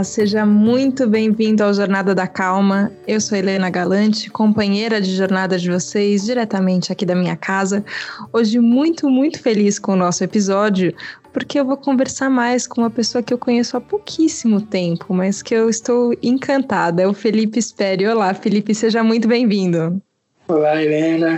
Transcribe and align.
Olá, 0.00 0.04
seja 0.04 0.46
muito 0.46 1.06
bem-vindo 1.06 1.62
ao 1.62 1.74
Jornada 1.74 2.14
da 2.14 2.26
Calma. 2.26 2.90
Eu 3.06 3.20
sou 3.20 3.36
Helena 3.36 3.68
Galante, 3.68 4.30
companheira 4.30 4.98
de 4.98 5.14
jornada 5.14 5.58
de 5.58 5.70
vocês, 5.70 6.24
diretamente 6.24 6.90
aqui 6.90 7.04
da 7.04 7.14
minha 7.14 7.36
casa. 7.36 7.84
Hoje, 8.32 8.58
muito, 8.60 9.10
muito 9.10 9.42
feliz 9.42 9.78
com 9.78 9.92
o 9.92 9.96
nosso 9.96 10.24
episódio, 10.24 10.94
porque 11.34 11.60
eu 11.60 11.66
vou 11.66 11.76
conversar 11.76 12.30
mais 12.30 12.66
com 12.66 12.80
uma 12.80 12.88
pessoa 12.88 13.22
que 13.22 13.34
eu 13.34 13.36
conheço 13.36 13.76
há 13.76 13.80
pouquíssimo 13.82 14.62
tempo, 14.62 15.12
mas 15.12 15.42
que 15.42 15.54
eu 15.54 15.68
estou 15.68 16.14
encantada. 16.22 17.02
É 17.02 17.06
o 17.06 17.12
Felipe 17.12 17.58
Espere. 17.58 18.08
Olá, 18.08 18.32
Felipe, 18.32 18.74
seja 18.74 19.04
muito 19.04 19.28
bem-vindo. 19.28 20.00
Olá, 20.48 20.82
Helena. 20.82 21.36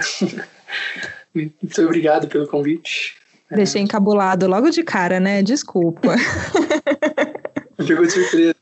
Muito 1.34 1.82
obrigado 1.82 2.28
pelo 2.28 2.46
convite. 2.46 3.16
Deixei 3.50 3.82
encabulado 3.82 4.46
logo 4.46 4.70
de 4.70 4.84
cara, 4.84 5.18
né? 5.18 5.42
Desculpa. 5.42 6.14
Pegou 7.86 8.06
de 8.06 8.12
surpresa. 8.12 8.54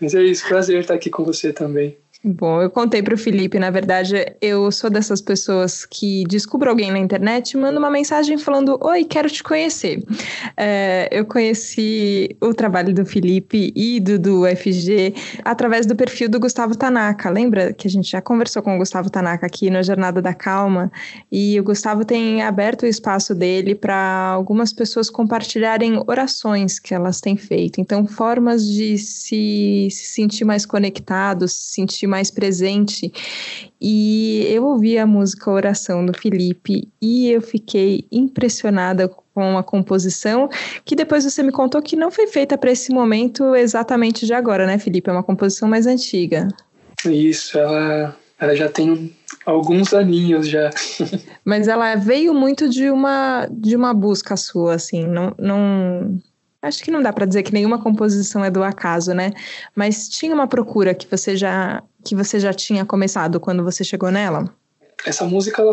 Mas 0.00 0.14
é 0.14 0.22
isso, 0.22 0.46
prazer 0.46 0.80
estar 0.80 0.94
aqui 0.94 1.08
com 1.08 1.24
você 1.24 1.52
também. 1.52 1.96
Bom, 2.28 2.60
eu 2.60 2.68
contei 2.68 3.04
para 3.04 3.14
o 3.14 3.16
Felipe, 3.16 3.56
na 3.56 3.70
verdade, 3.70 4.34
eu 4.40 4.72
sou 4.72 4.90
dessas 4.90 5.20
pessoas 5.20 5.86
que 5.86 6.24
descubro 6.24 6.68
alguém 6.68 6.90
na 6.90 6.98
internet 6.98 7.56
mando 7.56 7.78
uma 7.78 7.88
mensagem 7.88 8.36
falando: 8.36 8.76
Oi, 8.82 9.04
quero 9.04 9.30
te 9.30 9.44
conhecer. 9.44 10.02
É, 10.56 11.08
eu 11.12 11.24
conheci 11.24 12.36
o 12.40 12.52
trabalho 12.52 12.92
do 12.92 13.06
Felipe 13.06 13.72
e 13.76 14.00
do, 14.00 14.18
do 14.18 14.42
UFG 14.42 15.14
através 15.44 15.86
do 15.86 15.94
perfil 15.94 16.28
do 16.28 16.40
Gustavo 16.40 16.74
Tanaka. 16.74 17.30
Lembra 17.30 17.72
que 17.72 17.86
a 17.86 17.90
gente 17.90 18.10
já 18.10 18.20
conversou 18.20 18.60
com 18.60 18.74
o 18.74 18.78
Gustavo 18.78 19.08
Tanaka 19.08 19.46
aqui 19.46 19.70
na 19.70 19.82
Jornada 19.82 20.20
da 20.20 20.34
Calma? 20.34 20.90
E 21.30 21.60
o 21.60 21.62
Gustavo 21.62 22.04
tem 22.04 22.42
aberto 22.42 22.82
o 22.82 22.86
espaço 22.86 23.36
dele 23.36 23.76
para 23.76 24.32
algumas 24.34 24.72
pessoas 24.72 25.08
compartilharem 25.08 26.02
orações 26.08 26.80
que 26.80 26.92
elas 26.92 27.20
têm 27.20 27.36
feito. 27.36 27.80
Então, 27.80 28.04
formas 28.04 28.66
de 28.66 28.98
se, 28.98 29.86
se 29.92 30.06
sentir 30.06 30.44
mais 30.44 30.66
conectados, 30.66 31.52
se 31.52 31.74
sentir 31.74 32.08
mais 32.08 32.15
mais 32.16 32.30
presente. 32.30 33.12
E 33.80 34.46
eu 34.48 34.64
ouvi 34.64 34.98
a 34.98 35.06
música 35.06 35.50
Oração 35.50 36.04
do 36.06 36.16
Felipe 36.16 36.88
e 37.00 37.30
eu 37.30 37.42
fiquei 37.42 38.06
impressionada 38.10 39.06
com 39.34 39.58
a 39.58 39.62
composição, 39.62 40.48
que 40.82 40.96
depois 40.96 41.24
você 41.24 41.42
me 41.42 41.52
contou 41.52 41.82
que 41.82 41.94
não 41.94 42.10
foi 42.10 42.26
feita 42.26 42.56
para 42.56 42.70
esse 42.70 42.90
momento 42.90 43.54
exatamente 43.54 44.24
de 44.24 44.32
agora, 44.32 44.66
né, 44.66 44.78
Felipe? 44.78 45.10
É 45.10 45.12
uma 45.12 45.22
composição 45.22 45.68
mais 45.68 45.86
antiga. 45.86 46.48
Isso, 47.04 47.58
ela, 47.58 48.16
ela 48.40 48.56
já 48.56 48.70
tem 48.70 49.14
alguns 49.44 49.92
aninhos 49.92 50.48
já. 50.48 50.70
Mas 51.44 51.68
ela 51.68 51.96
veio 51.96 52.32
muito 52.32 52.66
de 52.66 52.90
uma 52.90 53.46
de 53.50 53.76
uma 53.76 53.92
busca 53.92 54.38
sua, 54.38 54.76
assim, 54.76 55.06
não, 55.06 55.34
não 55.38 56.18
acho 56.66 56.82
que 56.82 56.90
não 56.90 57.02
dá 57.02 57.12
para 57.12 57.26
dizer 57.26 57.42
que 57.42 57.52
nenhuma 57.52 57.82
composição 57.82 58.44
é 58.44 58.50
do 58.50 58.62
acaso, 58.62 59.14
né? 59.14 59.32
Mas 59.74 60.08
tinha 60.08 60.34
uma 60.34 60.46
procura 60.46 60.94
que 60.94 61.06
você 61.10 61.36
já 61.36 61.82
que 62.04 62.14
você 62.14 62.38
já 62.38 62.52
tinha 62.52 62.84
começado 62.84 63.40
quando 63.40 63.64
você 63.64 63.82
chegou 63.82 64.10
nela? 64.10 64.48
Essa 65.04 65.24
música 65.24 65.62
ela 65.62 65.72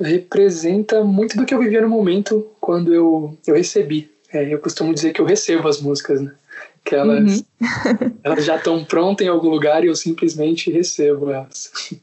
representa 0.00 1.02
muito 1.02 1.36
do 1.36 1.44
que 1.44 1.52
eu 1.52 1.58
vivia 1.58 1.80
no 1.80 1.88
momento 1.88 2.48
quando 2.60 2.94
eu, 2.94 3.36
eu 3.46 3.54
recebi. 3.54 4.10
É, 4.32 4.52
eu 4.52 4.58
costumo 4.58 4.94
dizer 4.94 5.12
que 5.12 5.20
eu 5.20 5.24
recebo 5.24 5.68
as 5.68 5.80
músicas, 5.80 6.20
né? 6.20 6.32
Que 6.84 6.94
elas, 6.94 7.38
uhum. 7.60 8.12
elas 8.22 8.44
já 8.44 8.56
estão 8.56 8.84
prontas 8.84 9.26
em 9.26 9.30
algum 9.30 9.48
lugar 9.48 9.84
e 9.84 9.88
eu 9.88 9.94
simplesmente 9.94 10.70
recebo 10.70 11.30
elas. 11.30 11.70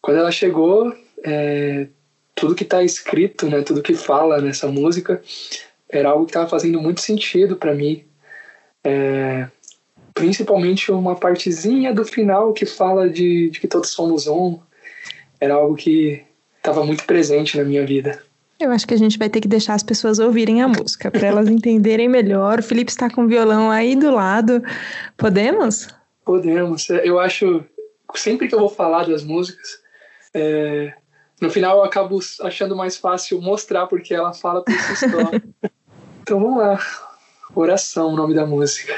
Quando 0.00 0.18
ela 0.18 0.30
chegou, 0.30 0.94
é, 1.24 1.88
tudo 2.34 2.54
que 2.54 2.62
está 2.62 2.82
escrito, 2.82 3.48
né, 3.48 3.62
tudo 3.62 3.82
que 3.82 3.94
fala 3.94 4.40
nessa 4.40 4.68
música, 4.68 5.20
era 5.88 6.10
algo 6.10 6.24
que 6.24 6.30
estava 6.30 6.48
fazendo 6.48 6.80
muito 6.80 7.00
sentido 7.00 7.56
para 7.56 7.74
mim. 7.74 8.04
É, 8.84 9.48
principalmente 10.14 10.90
uma 10.90 11.14
partezinha 11.14 11.92
do 11.92 12.04
final 12.04 12.52
que 12.52 12.64
fala 12.64 13.08
de, 13.08 13.50
de 13.50 13.60
que 13.60 13.68
todos 13.68 13.90
somos 13.90 14.26
um. 14.26 14.58
Era 15.40 15.54
algo 15.54 15.74
que 15.74 16.24
estava 16.56 16.84
muito 16.84 17.04
presente 17.04 17.56
na 17.58 17.64
minha 17.64 17.84
vida. 17.84 18.22
Eu 18.58 18.70
acho 18.70 18.86
que 18.86 18.94
a 18.94 18.98
gente 18.98 19.18
vai 19.18 19.28
ter 19.28 19.40
que 19.40 19.48
deixar 19.48 19.74
as 19.74 19.82
pessoas 19.82 20.18
ouvirem 20.18 20.62
a 20.62 20.68
música 20.68 21.10
para 21.10 21.26
elas 21.26 21.48
entenderem 21.48 22.08
melhor. 22.08 22.60
O 22.60 22.62
Felipe 22.62 22.90
está 22.90 23.10
com 23.10 23.24
o 23.24 23.28
violão 23.28 23.70
aí 23.70 23.94
do 23.94 24.10
lado. 24.10 24.62
Podemos? 25.16 25.88
Podemos. 26.24 26.88
Eu 26.88 27.20
acho 27.20 27.62
sempre 28.14 28.48
que 28.48 28.54
eu 28.54 28.58
vou 28.58 28.70
falar 28.70 29.06
das 29.06 29.22
músicas, 29.22 29.78
é, 30.32 30.94
no 31.40 31.50
final 31.50 31.78
eu 31.78 31.84
acabo 31.84 32.18
achando 32.42 32.74
mais 32.74 32.96
fácil 32.96 33.40
mostrar 33.40 33.86
porque 33.86 34.14
ela 34.14 34.32
fala 34.32 34.62
por 34.64 34.72
si 34.74 34.96
só. 34.96 35.68
então 36.26 36.40
vamos 36.40 36.58
lá. 36.58 36.76
Oração, 37.54 38.08
o 38.08 38.16
nome 38.16 38.34
da 38.34 38.44
música. 38.44 38.92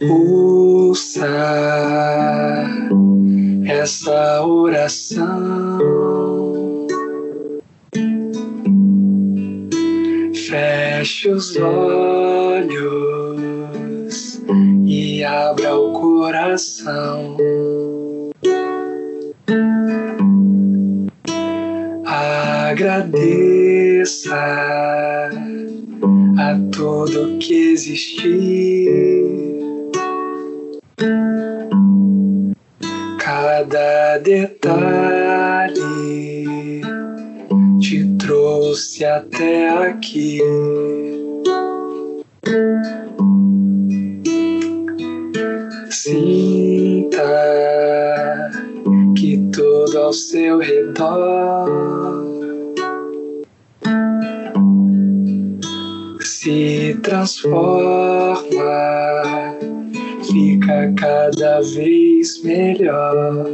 Ouça 0.00 1.24
essa 3.68 4.44
oração. 4.44 5.78
Feche 10.34 11.30
os 11.30 11.56
olhos 11.56 13.45
abra 15.26 15.76
o 15.76 15.92
coração. 15.92 17.36
agradeça 22.76 24.34
a 26.38 26.58
tudo 26.70 27.38
que 27.38 27.72
existiu. 27.72 28.26
Cada 33.18 34.18
detalhe 34.18 35.64
te 37.80 38.04
trouxe 38.18 39.04
até 39.04 39.70
aqui. 39.70 40.40
Ao 49.96 50.12
seu 50.12 50.58
redor 50.58 52.26
se 56.20 56.94
transforma, 57.02 58.40
fica 60.22 60.92
cada 60.96 61.60
vez 61.62 62.42
melhor. 62.44 63.46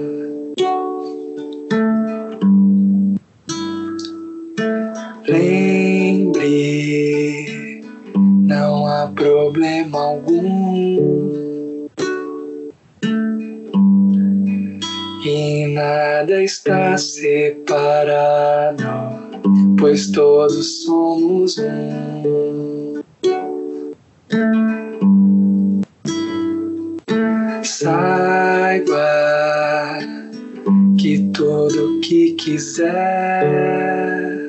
Lembre, 5.28 6.42
não 8.46 8.86
há 8.86 9.06
problema 9.14 9.98
algum. 9.98 10.71
Está 16.44 16.98
separado, 16.98 18.82
pois 19.78 20.10
todos 20.10 20.84
somos 20.84 21.56
um. 21.58 23.02
Saiba 27.62 28.98
que 30.98 31.30
tudo 31.32 32.00
que 32.00 32.32
quiser 32.32 34.48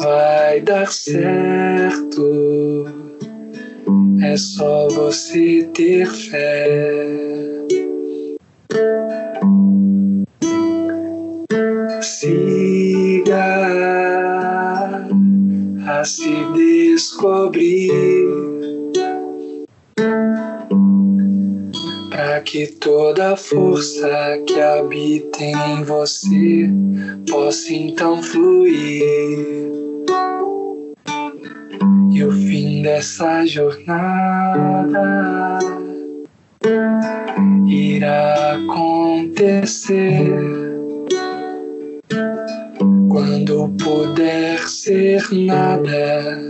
vai 0.00 0.60
dar 0.60 0.90
certo. 0.90 2.86
É 4.22 4.36
só 4.36 4.88
você 4.88 5.68
ter 5.74 6.06
fé. 6.06 7.59
Se 16.04 16.44
descobrir. 16.54 17.90
que 22.50 22.66
toda 22.66 23.32
a 23.32 23.36
força 23.36 24.08
que 24.46 24.60
habita 24.60 25.42
em 25.42 25.84
você 25.84 26.68
possa 27.30 27.72
então 27.72 28.22
fluir. 28.22 29.70
E 32.12 32.24
o 32.24 32.32
fim 32.32 32.82
dessa 32.82 33.46
jornada 33.46 34.98
irá 37.68 38.54
acontecer 38.56 39.90
quando 43.20 43.68
puder 43.76 44.58
ser 44.66 45.22
nada 45.30 46.40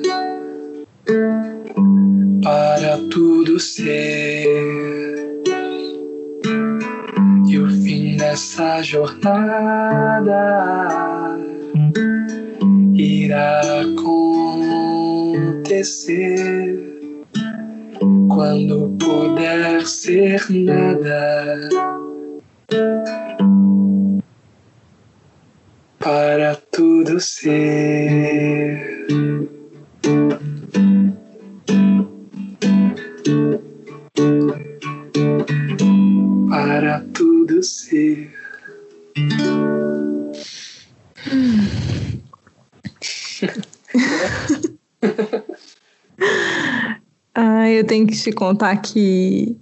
para 2.44 2.96
tudo 3.10 3.58
ser. 3.58 4.46
E 7.48 7.58
o 7.58 7.68
fim 7.82 8.16
dessa 8.16 8.80
jornada 8.82 10.30
irá 12.94 13.60
acontecer. 13.80 15.18
Quando 18.28 18.96
puder 19.00 19.84
ser 19.84 20.40
nada 20.50 21.68
para 26.00 26.56
tudo 26.72 27.20
ser. 27.20 29.06
Para 36.48 37.04
tudo 37.12 37.62
ser. 37.62 38.32
ah, 47.34 47.68
eu 47.68 47.84
tenho 47.84 48.06
que 48.06 48.16
te 48.16 48.32
contar 48.32 48.74
que 48.78 49.54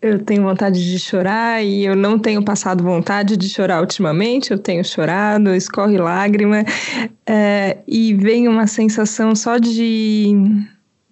eu 0.00 0.24
tenho 0.24 0.42
vontade 0.42 0.90
de 0.90 0.98
chorar 0.98 1.62
e 1.64 1.84
eu 1.84 1.96
não 1.96 2.18
tenho 2.18 2.42
passado 2.44 2.84
vontade 2.84 3.36
de 3.36 3.48
chorar 3.48 3.80
ultimamente. 3.80 4.52
Eu 4.52 4.58
tenho 4.58 4.84
chorado, 4.84 5.54
escorre 5.54 5.98
lágrima 5.98 6.64
é, 7.26 7.78
e 7.86 8.14
vem 8.14 8.46
uma 8.46 8.66
sensação 8.66 9.34
só 9.34 9.58
de, 9.58 10.30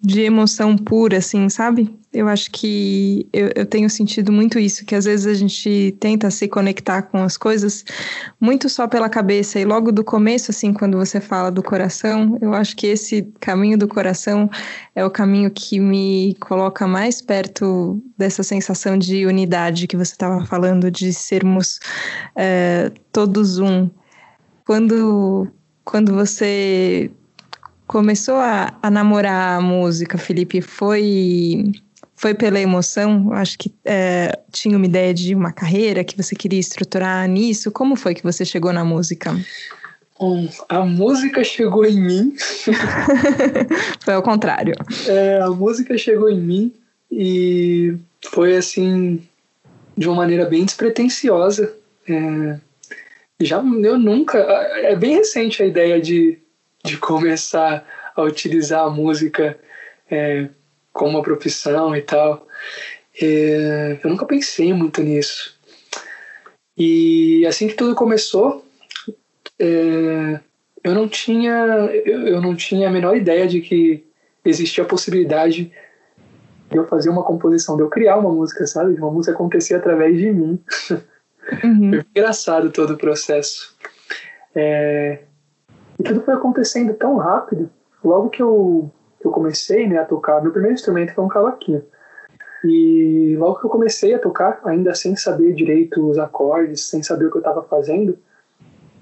de 0.01 0.21
emoção 0.21 0.77
pura, 0.77 1.17
assim, 1.17 1.49
sabe? 1.49 1.93
Eu 2.17 2.27
acho 2.27 2.49
que 2.49 3.29
eu, 3.31 3.51
eu, 3.55 3.63
tenho 3.63 3.87
sentido 3.91 4.31
muito 4.31 4.57
isso, 4.57 4.83
que 4.83 4.95
às 4.95 5.05
vezes 5.05 5.27
a 5.27 5.35
gente 5.35 5.95
tenta 5.99 6.31
se 6.31 6.47
conectar 6.47 7.03
com 7.03 7.21
as 7.21 7.37
coisas 7.37 7.85
muito 8.41 8.67
só 8.69 8.87
pela 8.87 9.07
cabeça, 9.07 9.59
e 9.59 9.65
logo 9.65 9.91
do 9.91 10.03
começo, 10.03 10.49
assim, 10.49 10.73
quando 10.73 10.97
você 10.97 11.21
fala 11.21 11.51
do 11.51 11.61
coração, 11.61 12.35
eu 12.41 12.55
acho 12.55 12.75
que 12.75 12.87
esse 12.87 13.21
caminho 13.39 13.77
do 13.77 13.87
coração 13.87 14.49
é 14.95 15.05
o 15.05 15.11
caminho 15.11 15.51
que 15.51 15.79
me 15.79 16.35
coloca 16.39 16.87
mais 16.87 17.21
perto 17.21 18.01
dessa 18.17 18.41
sensação 18.41 18.97
de 18.97 19.27
unidade 19.27 19.85
que 19.85 19.95
você 19.95 20.13
estava 20.13 20.43
falando, 20.43 20.89
de 20.89 21.13
sermos 21.13 21.79
é, 22.35 22.91
todos 23.11 23.59
um. 23.59 23.91
Quando, 24.65 25.47
quando 25.85 26.15
você 26.15 27.11
começou 27.85 28.37
a, 28.37 28.75
a 28.81 28.89
namorar 28.89 29.59
a 29.59 29.61
música, 29.61 30.17
Felipe, 30.17 30.61
foi 30.61 31.71
foi 32.17 32.33
pela 32.33 32.59
emoção? 32.59 33.31
Acho 33.31 33.57
que 33.59 33.71
é, 33.85 34.37
tinha 34.51 34.75
uma 34.75 34.87
ideia 34.87 35.13
de 35.13 35.35
uma 35.35 35.53
carreira 35.53 36.03
que 36.03 36.17
você 36.17 36.35
queria 36.35 36.59
estruturar 36.59 37.27
nisso. 37.29 37.71
Como 37.71 37.95
foi 37.95 38.15
que 38.15 38.23
você 38.23 38.43
chegou 38.43 38.73
na 38.73 38.83
música? 38.83 39.33
Bom, 40.19 40.49
a 40.67 40.83
música 40.83 41.43
chegou 41.43 41.85
em 41.85 42.01
mim. 42.01 42.35
foi 44.03 44.15
ao 44.15 44.23
contrário. 44.23 44.73
É, 45.07 45.39
a 45.41 45.49
música 45.51 45.95
chegou 45.95 46.27
em 46.27 46.41
mim 46.41 46.73
e 47.11 47.95
foi 48.25 48.57
assim 48.57 49.21
de 49.95 50.07
uma 50.07 50.17
maneira 50.17 50.45
bem 50.45 50.65
despretensiosa. 50.65 51.71
É, 52.09 52.57
já 53.39 53.57
eu 53.57 53.99
nunca. 53.99 54.39
É 54.39 54.95
bem 54.95 55.17
recente 55.17 55.61
a 55.61 55.67
ideia 55.67 56.01
de, 56.01 56.39
de 56.83 56.97
começar 56.97 57.85
a 58.15 58.23
utilizar 58.23 58.85
a 58.85 58.89
música 58.89 59.55
é, 60.09 60.47
como 60.97 61.11
uma 61.11 61.21
profissão 61.21 61.95
e 61.95 62.01
tal. 62.01 62.45
É, 63.21 63.99
eu 64.03 64.09
nunca 64.09 64.25
pensei 64.25 64.73
muito 64.73 65.01
nisso. 65.01 65.55
E 66.75 67.45
assim 67.47 67.67
que 67.67 67.75
tudo 67.75 67.95
começou, 67.95 68.65
é, 69.59 70.39
eu 70.83 70.93
não 70.93 71.07
tinha 71.07 71.51
eu, 72.05 72.27
eu, 72.27 72.41
não 72.41 72.55
tinha 72.55 72.89
a 72.89 72.91
menor 72.91 73.15
ideia 73.15 73.47
de 73.47 73.61
que 73.61 74.05
existia 74.43 74.83
a 74.83 74.87
possibilidade 74.87 75.71
de 76.69 76.77
eu 76.77 76.85
fazer 76.87 77.09
uma 77.09 77.23
composição, 77.23 77.75
de 77.75 77.83
eu 77.83 77.89
criar 77.89 78.17
uma 78.17 78.31
música, 78.31 78.65
sabe? 78.67 78.93
De 78.93 78.99
uma 78.99 79.11
música 79.11 79.33
acontecer 79.33 79.75
através 79.75 80.17
de 80.17 80.31
mim. 80.31 80.59
Uhum. 81.63 81.91
Foi 81.91 82.05
engraçado 82.13 82.71
todo 82.71 82.93
o 82.93 82.97
processo. 82.97 83.75
É, 84.53 85.19
e 85.99 86.03
tudo 86.03 86.21
foi 86.21 86.33
acontecendo 86.33 86.93
tão 86.93 87.15
rápido. 87.17 87.69
Logo 88.03 88.29
que 88.29 88.41
eu 88.41 88.91
eu 89.27 89.31
comecei 89.31 89.87
né, 89.87 89.99
a 89.99 90.05
tocar, 90.05 90.41
meu 90.41 90.51
primeiro 90.51 90.75
instrumento 90.75 91.13
foi 91.13 91.23
um 91.23 91.29
cavaquinho. 91.29 91.83
E 92.63 93.35
logo 93.37 93.59
que 93.59 93.65
eu 93.65 93.69
comecei 93.69 94.13
a 94.13 94.19
tocar, 94.19 94.59
ainda 94.65 94.93
sem 94.95 95.15
saber 95.15 95.53
direito 95.53 96.09
os 96.09 96.17
acordes, 96.17 96.89
sem 96.89 97.03
saber 97.03 97.25
o 97.25 97.31
que 97.31 97.37
eu 97.37 97.41
estava 97.41 97.63
fazendo, 97.63 98.17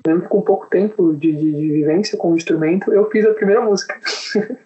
lembro 0.05 0.23
que 0.23 0.29
com 0.29 0.41
pouco 0.41 0.67
tempo 0.67 1.13
de, 1.13 1.31
de, 1.31 1.53
de, 1.53 1.71
vivência 1.71 2.17
com 2.17 2.31
o 2.31 2.35
instrumento, 2.35 2.93
eu 2.93 3.09
fiz 3.09 3.25
a 3.25 3.33
primeira 3.33 3.61
música. 3.61 3.99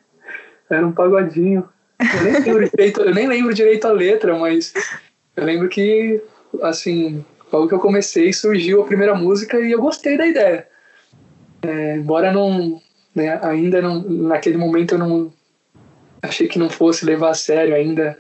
Era 0.70 0.86
um 0.86 0.92
pagodinho. 0.92 1.68
Eu 2.00 2.24
nem, 2.24 2.42
lembro 2.42 2.70
direito, 2.70 3.02
eu 3.02 3.14
nem 3.14 3.28
lembro 3.28 3.54
direito 3.54 3.88
a 3.88 3.92
letra, 3.92 4.38
mas 4.38 4.74
eu 5.36 5.46
lembro 5.46 5.68
que, 5.70 6.22
assim, 6.62 7.24
logo 7.52 7.68
que 7.68 7.74
eu 7.74 7.80
comecei, 7.80 8.32
surgiu 8.34 8.82
a 8.82 8.86
primeira 8.86 9.16
música 9.16 9.60
e 9.60 9.72
eu 9.72 9.82
gostei 9.82 10.18
da 10.18 10.28
ideia. 10.28 10.68
É, 11.62 11.98
embora 11.98 12.32
não, 12.32 12.82
né, 13.14 13.40
ainda 13.44 13.82
não, 13.82 14.02
naquele 14.02 14.58
momento 14.58 14.96
eu 14.96 15.00
não, 15.00 15.34
achei 16.22 16.48
que 16.48 16.60
não 16.60 16.70
fosse 16.70 17.06
levar 17.06 17.30
a 17.30 17.34
sério 17.34 17.76
ainda 17.76 18.18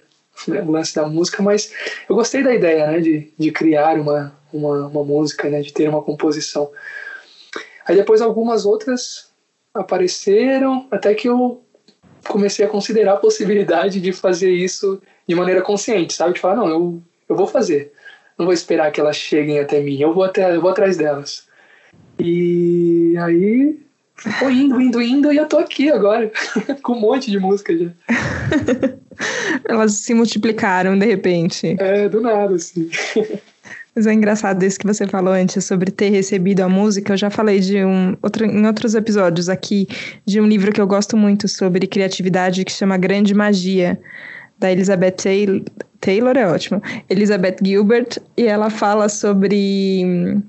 né, 0.48 0.62
o 0.62 0.72
lance 0.72 0.96
da 0.96 1.08
música, 1.08 1.44
mas 1.44 1.74
eu 2.08 2.16
gostei 2.16 2.44
da 2.44 2.54
ideia, 2.54 2.88
né, 2.88 3.00
de, 3.00 3.32
de 3.38 3.52
criar 3.52 4.00
uma, 4.00 4.34
uma, 4.54 4.88
uma 4.88 5.04
música, 5.04 5.50
né, 5.50 5.62
de 5.62 5.74
ter 5.74 5.90
uma 5.90 6.02
composição. 6.02 6.72
Aí 7.86 7.96
depois 7.96 8.22
algumas 8.22 8.66
outras 8.66 9.30
apareceram, 9.74 10.88
até 10.92 11.14
que 11.14 11.28
eu 11.28 11.62
comecei 12.28 12.66
a 12.66 12.70
considerar 12.70 13.14
a 13.14 13.18
possibilidade 13.18 14.00
de 14.00 14.12
fazer 14.12 14.52
isso 14.52 15.02
de 15.28 15.36
maneira 15.36 15.62
consciente, 15.62 16.14
sabe? 16.14 16.34
De 16.34 16.40
falar, 16.40 16.56
não, 16.56 16.68
eu, 16.68 17.02
eu 17.28 17.36
vou 17.36 17.48
fazer. 17.48 17.94
Não 18.38 18.46
vou 18.46 18.54
esperar 18.54 18.92
que 18.92 19.00
elas 19.00 19.16
cheguem 19.16 19.60
até 19.60 19.80
mim, 19.80 20.00
eu 20.00 20.14
vou, 20.14 20.24
até, 20.24 20.56
eu 20.56 20.62
vou 20.62 20.72
atrás 20.72 20.98
delas. 20.98 21.48
E 22.18 23.16
aí 23.18 23.80
foi 24.22 24.54
indo, 24.54 24.82
indo, 24.82 25.02
indo, 25.02 25.32
e 25.32 25.38
eu 25.38 25.46
tô 25.46 25.58
aqui 25.58 25.90
agora, 25.90 26.32
com 26.84 26.94
um 26.94 27.00
monte 27.00 27.32
de 27.32 27.40
música 27.40 27.76
já. 27.78 27.90
Elas 29.68 29.94
se 29.94 30.14
multiplicaram 30.14 30.98
de 30.98 31.06
repente. 31.06 31.76
É, 31.80 32.08
do 32.10 32.22
nada, 32.22 32.56
assim. 32.56 32.90
Mas 33.96 34.08
é 34.08 34.14
engraçado 34.14 34.64
isso 34.64 34.80
que 34.80 34.88
você 34.88 35.08
falou 35.08 35.34
antes 35.34 35.66
sobre 35.66 35.92
ter 35.92 36.10
recebido 36.10 36.62
a 36.62 36.70
música. 36.70 37.14
Eu 37.14 37.18
já 37.18 37.30
falei 37.30 37.60
de 37.60 37.84
um 37.84 38.16
outro, 38.22 38.46
em 38.46 38.66
outros 38.66 38.96
episódios 38.96 39.50
aqui 39.50 39.88
de 40.26 40.40
um 40.40 40.48
livro 40.48 40.72
que 40.72 40.80
eu 40.80 40.88
gosto 40.88 41.18
muito 41.18 41.48
sobre 41.48 41.88
criatividade 41.88 42.64
que 42.64 42.72
chama 42.72 42.98
Grande 42.98 43.34
Magia, 43.34 44.00
da 44.58 44.72
Elizabeth 44.72 45.12
Taylor. 45.12 45.62
Taylor 46.00 46.38
é 46.38 46.48
ótimo. 46.48 46.82
Elizabeth 47.10 47.58
Gilbert, 47.62 48.20
e 48.38 48.46
ela 48.46 48.70
fala 48.70 49.10
sobre 49.10 50.40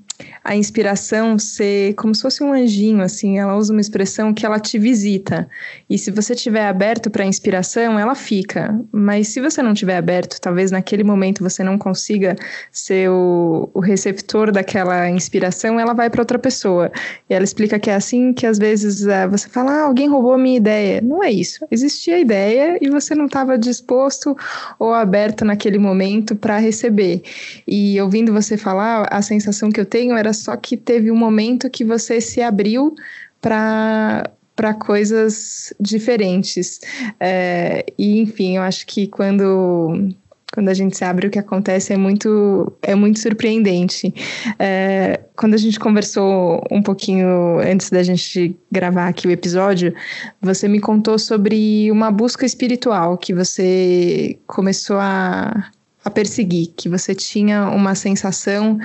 a 0.43 0.55
inspiração 0.55 1.37
ser 1.37 1.93
como 1.95 2.15
se 2.15 2.21
fosse 2.21 2.43
um 2.43 2.53
anjinho, 2.53 3.01
assim, 3.01 3.39
ela 3.39 3.55
usa 3.55 3.71
uma 3.71 3.81
expressão 3.81 4.33
que 4.33 4.45
ela 4.45 4.59
te 4.59 4.79
visita. 4.79 5.47
E 5.89 5.97
se 5.97 6.11
você 6.11 6.33
estiver 6.33 6.67
aberto 6.67 7.09
para 7.09 7.23
a 7.23 7.27
inspiração, 7.27 7.99
ela 7.99 8.15
fica. 8.15 8.79
Mas 8.91 9.27
se 9.27 9.39
você 9.39 9.61
não 9.61 9.73
estiver 9.73 9.97
aberto, 9.97 10.39
talvez 10.39 10.71
naquele 10.71 11.03
momento 11.03 11.43
você 11.43 11.63
não 11.63 11.77
consiga 11.77 12.35
ser 12.71 13.09
o, 13.09 13.69
o 13.73 13.79
receptor 13.79 14.51
daquela 14.51 15.09
inspiração, 15.09 15.79
ela 15.79 15.93
vai 15.93 16.09
para 16.09 16.21
outra 16.21 16.39
pessoa. 16.39 16.91
E 17.29 17.33
ela 17.33 17.43
explica 17.43 17.79
que 17.79 17.89
é 17.89 17.95
assim 17.95 18.33
que 18.33 18.45
às 18.45 18.57
vezes 18.57 19.05
é, 19.05 19.27
você 19.27 19.47
fala, 19.47 19.71
ah, 19.71 19.83
alguém 19.83 20.09
roubou 20.09 20.37
minha 20.37 20.57
ideia. 20.57 21.01
Não 21.01 21.23
é 21.23 21.31
isso. 21.31 21.65
Existia 21.69 22.15
a 22.15 22.19
ideia 22.19 22.77
e 22.81 22.89
você 22.89 23.13
não 23.13 23.25
estava 23.25 23.57
disposto 23.57 24.35
ou 24.79 24.93
aberto 24.93 25.45
naquele 25.45 25.77
momento 25.77 26.35
para 26.35 26.57
receber. 26.57 27.21
E 27.67 27.99
ouvindo 28.01 28.33
você 28.33 28.57
falar, 28.57 29.07
a 29.11 29.21
sensação 29.21 29.69
que 29.69 29.79
eu 29.79 29.85
tenho 29.85 30.10
era 30.17 30.33
só 30.33 30.55
que 30.55 30.77
teve 30.77 31.11
um 31.11 31.15
momento 31.15 31.69
que 31.69 31.83
você 31.83 32.21
se 32.21 32.41
abriu 32.41 32.95
para 33.39 34.23
para 34.61 34.75
coisas 34.75 35.73
diferentes. 35.79 36.81
É, 37.19 37.83
e, 37.97 38.19
enfim, 38.21 38.57
eu 38.57 38.61
acho 38.61 38.85
que 38.85 39.07
quando, 39.07 40.13
quando 40.53 40.69
a 40.69 40.73
gente 40.75 40.95
se 40.95 41.03
abre, 41.03 41.25
o 41.25 41.31
que 41.31 41.39
acontece 41.39 41.93
é 41.93 41.97
muito, 41.97 42.71
é 42.83 42.93
muito 42.93 43.17
surpreendente. 43.17 44.13
É, 44.59 45.19
quando 45.35 45.55
a 45.55 45.57
gente 45.57 45.79
conversou 45.79 46.63
um 46.69 46.79
pouquinho 46.81 47.59
antes 47.59 47.89
da 47.89 48.03
gente 48.03 48.55
gravar 48.71 49.07
aqui 49.07 49.27
o 49.27 49.31
episódio, 49.31 49.95
você 50.39 50.67
me 50.67 50.79
contou 50.79 51.17
sobre 51.17 51.89
uma 51.91 52.11
busca 52.11 52.45
espiritual 52.45 53.17
que 53.17 53.33
você 53.33 54.37
começou 54.45 54.97
a 54.99 55.71
a 56.03 56.09
perseguir, 56.09 56.73
que 56.75 56.89
você 56.89 57.13
tinha 57.13 57.69
uma 57.69 57.95
sensação 57.95 58.79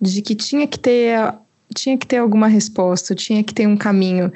de 0.00 0.22
que 0.22 0.34
tinha 0.34 0.66
que 0.66 0.78
ter 0.78 1.18
tinha 1.74 1.98
que 1.98 2.06
ter 2.06 2.16
alguma 2.16 2.48
resposta, 2.48 3.14
tinha 3.14 3.44
que 3.44 3.52
ter 3.52 3.66
um 3.66 3.76
caminho. 3.76 4.32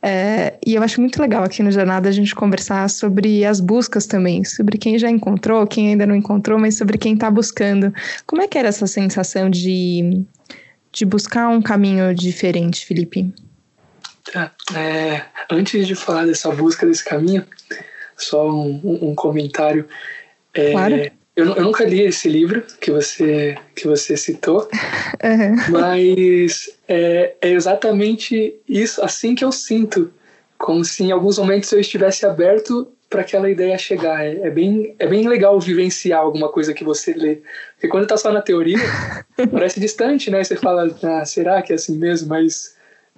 É, 0.00 0.54
e 0.64 0.74
eu 0.74 0.82
acho 0.82 1.00
muito 1.00 1.20
legal 1.20 1.42
aqui 1.42 1.62
no 1.62 1.72
Jornada 1.72 2.08
a 2.08 2.12
gente 2.12 2.34
conversar 2.34 2.88
sobre 2.88 3.44
as 3.44 3.60
buscas 3.60 4.06
também, 4.06 4.44
sobre 4.44 4.78
quem 4.78 4.98
já 4.98 5.10
encontrou, 5.10 5.66
quem 5.66 5.88
ainda 5.88 6.06
não 6.06 6.14
encontrou, 6.14 6.58
mas 6.58 6.76
sobre 6.76 6.96
quem 6.96 7.14
está 7.14 7.30
buscando. 7.30 7.92
Como 8.26 8.42
é 8.42 8.48
que 8.48 8.56
era 8.56 8.68
essa 8.68 8.86
sensação 8.86 9.50
de, 9.50 10.24
de 10.92 11.04
buscar 11.04 11.48
um 11.48 11.60
caminho 11.60 12.14
diferente, 12.14 12.86
Felipe? 12.86 13.32
Tá. 14.32 14.52
É, 14.74 15.22
antes 15.50 15.86
de 15.86 15.94
falar 15.94 16.26
dessa 16.26 16.50
busca 16.50 16.86
desse 16.86 17.04
caminho, 17.04 17.44
só 18.16 18.48
um, 18.50 19.08
um 19.10 19.14
comentário. 19.14 19.88
É, 20.54 20.72
claro. 20.72 21.10
Eu, 21.36 21.44
eu, 21.54 21.62
nunca 21.62 21.84
li 21.84 22.00
esse 22.00 22.30
livro 22.30 22.64
que 22.80 22.90
você, 22.90 23.58
que 23.74 23.86
você 23.86 24.16
citou, 24.16 24.66
uhum. 25.22 25.70
mas 25.70 26.70
é, 26.88 27.34
é, 27.42 27.50
exatamente 27.50 28.54
isso, 28.66 29.04
assim 29.04 29.34
que 29.34 29.44
eu 29.44 29.52
sinto, 29.52 30.10
como 30.56 30.82
se 30.82 31.04
em 31.04 31.12
alguns 31.12 31.38
momentos 31.38 31.70
eu 31.70 31.78
estivesse 31.78 32.24
aberto 32.24 32.88
para 33.10 33.20
aquela 33.20 33.50
ideia 33.50 33.76
chegar. 33.76 34.24
É, 34.24 34.46
é, 34.46 34.50
bem, 34.50 34.94
é 34.98 35.06
bem 35.06 35.28
legal 35.28 35.60
vivenciar 35.60 36.20
alguma 36.20 36.48
coisa 36.48 36.72
que 36.72 36.82
você 36.82 37.12
lê, 37.12 37.42
porque 37.74 37.88
quando 37.88 38.04
está 38.04 38.16
só 38.16 38.32
na 38.32 38.40
teoria, 38.40 38.78
parece 39.52 39.78
distante, 39.78 40.30
né? 40.30 40.42
Você 40.42 40.56
fala, 40.56 40.90
ah, 41.02 41.24
será 41.26 41.60
que 41.60 41.72
é 41.72 41.76
assim 41.76 41.98
mesmo? 41.98 42.28
Mas 42.28 42.74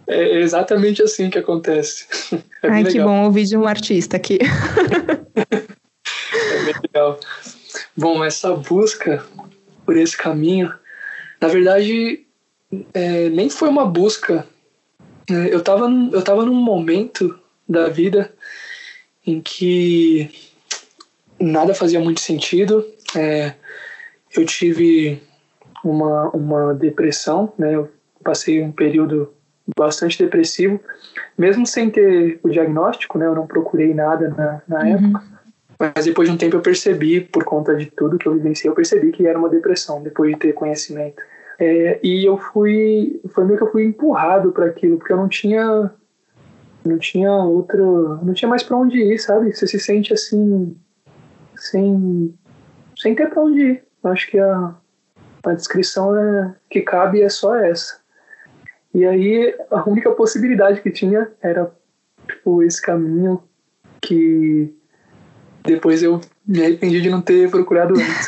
é 0.08 0.40
exatamente 0.40 1.02
assim 1.02 1.30
que 1.30 1.38
acontece. 1.38 2.06
É 2.60 2.68
Ai, 2.68 2.82
que 2.82 2.98
bom 2.98 3.26
ouvir 3.26 3.44
de 3.44 3.56
um 3.56 3.68
artista 3.68 4.16
aqui. 4.16 4.36
é 5.46 6.64
bem 6.64 6.74
legal. 6.82 7.20
Bom, 7.98 8.24
essa 8.24 8.54
busca 8.54 9.24
por 9.84 9.96
esse 9.96 10.16
caminho, 10.16 10.72
na 11.40 11.48
verdade, 11.48 12.24
é, 12.94 13.28
nem 13.28 13.50
foi 13.50 13.68
uma 13.68 13.84
busca. 13.84 14.46
É, 15.28 15.52
eu 15.52 15.58
estava 15.58 15.90
eu 16.12 16.22
tava 16.22 16.46
num 16.46 16.54
momento 16.54 17.36
da 17.68 17.88
vida 17.88 18.32
em 19.26 19.40
que 19.40 20.30
nada 21.40 21.74
fazia 21.74 21.98
muito 21.98 22.20
sentido. 22.20 22.86
É, 23.16 23.54
eu 24.32 24.46
tive 24.46 25.20
uma, 25.84 26.30
uma 26.30 26.74
depressão, 26.74 27.52
né? 27.58 27.74
Eu 27.74 27.90
passei 28.22 28.62
um 28.62 28.70
período 28.70 29.32
bastante 29.76 30.16
depressivo, 30.22 30.80
mesmo 31.36 31.66
sem 31.66 31.90
ter 31.90 32.38
o 32.44 32.48
diagnóstico, 32.48 33.18
né? 33.18 33.26
Eu 33.26 33.34
não 33.34 33.46
procurei 33.46 33.92
nada 33.92 34.28
na, 34.28 34.62
na 34.68 34.84
uhum. 34.84 34.94
época. 34.94 35.37
Mas 35.78 36.04
depois 36.04 36.28
de 36.28 36.34
um 36.34 36.38
tempo 36.38 36.56
eu 36.56 36.60
percebi, 36.60 37.20
por 37.20 37.44
conta 37.44 37.76
de 37.76 37.86
tudo 37.86 38.18
que 38.18 38.26
eu 38.26 38.34
vivenciei, 38.34 38.68
eu 38.68 38.74
percebi 38.74 39.12
que 39.12 39.26
era 39.26 39.38
uma 39.38 39.48
depressão, 39.48 40.02
depois 40.02 40.32
de 40.32 40.38
ter 40.38 40.52
conhecimento. 40.52 41.22
É, 41.58 42.00
e 42.02 42.24
eu 42.24 42.36
fui, 42.36 43.20
foi 43.28 43.44
meio 43.44 43.58
que 43.58 43.64
eu 43.64 43.70
fui 43.70 43.84
empurrado 43.84 44.50
para 44.52 44.66
aquilo, 44.66 44.96
porque 44.98 45.12
eu 45.12 45.16
não 45.16 45.28
tinha, 45.28 45.92
não 46.84 46.98
tinha 46.98 47.32
outro, 47.32 48.18
não 48.24 48.34
tinha 48.34 48.48
mais 48.48 48.62
para 48.62 48.76
onde 48.76 48.98
ir, 48.98 49.18
sabe? 49.18 49.52
Você 49.52 49.66
se 49.68 49.78
sente 49.78 50.12
assim, 50.12 50.76
sem, 51.56 52.34
sem 52.96 53.14
ter 53.14 53.30
para 53.30 53.42
onde 53.42 53.60
ir. 53.60 53.84
Eu 54.02 54.10
acho 54.10 54.28
que 54.30 54.38
a, 54.38 54.74
a 55.44 55.54
descrição 55.54 56.16
é, 56.16 56.54
que 56.68 56.80
cabe 56.80 57.22
é 57.22 57.28
só 57.28 57.54
essa. 57.54 58.00
E 58.92 59.04
aí 59.04 59.54
a 59.70 59.88
única 59.88 60.10
possibilidade 60.10 60.80
que 60.80 60.90
tinha 60.90 61.30
era 61.40 61.70
tipo, 62.26 62.62
esse 62.62 62.80
caminho 62.80 63.42
que 64.00 64.74
depois 65.68 66.02
eu 66.02 66.20
me 66.46 66.62
arrependi 66.62 67.00
de 67.00 67.10
não 67.10 67.20
ter 67.20 67.50
procurado 67.50 67.94
antes. 67.94 68.26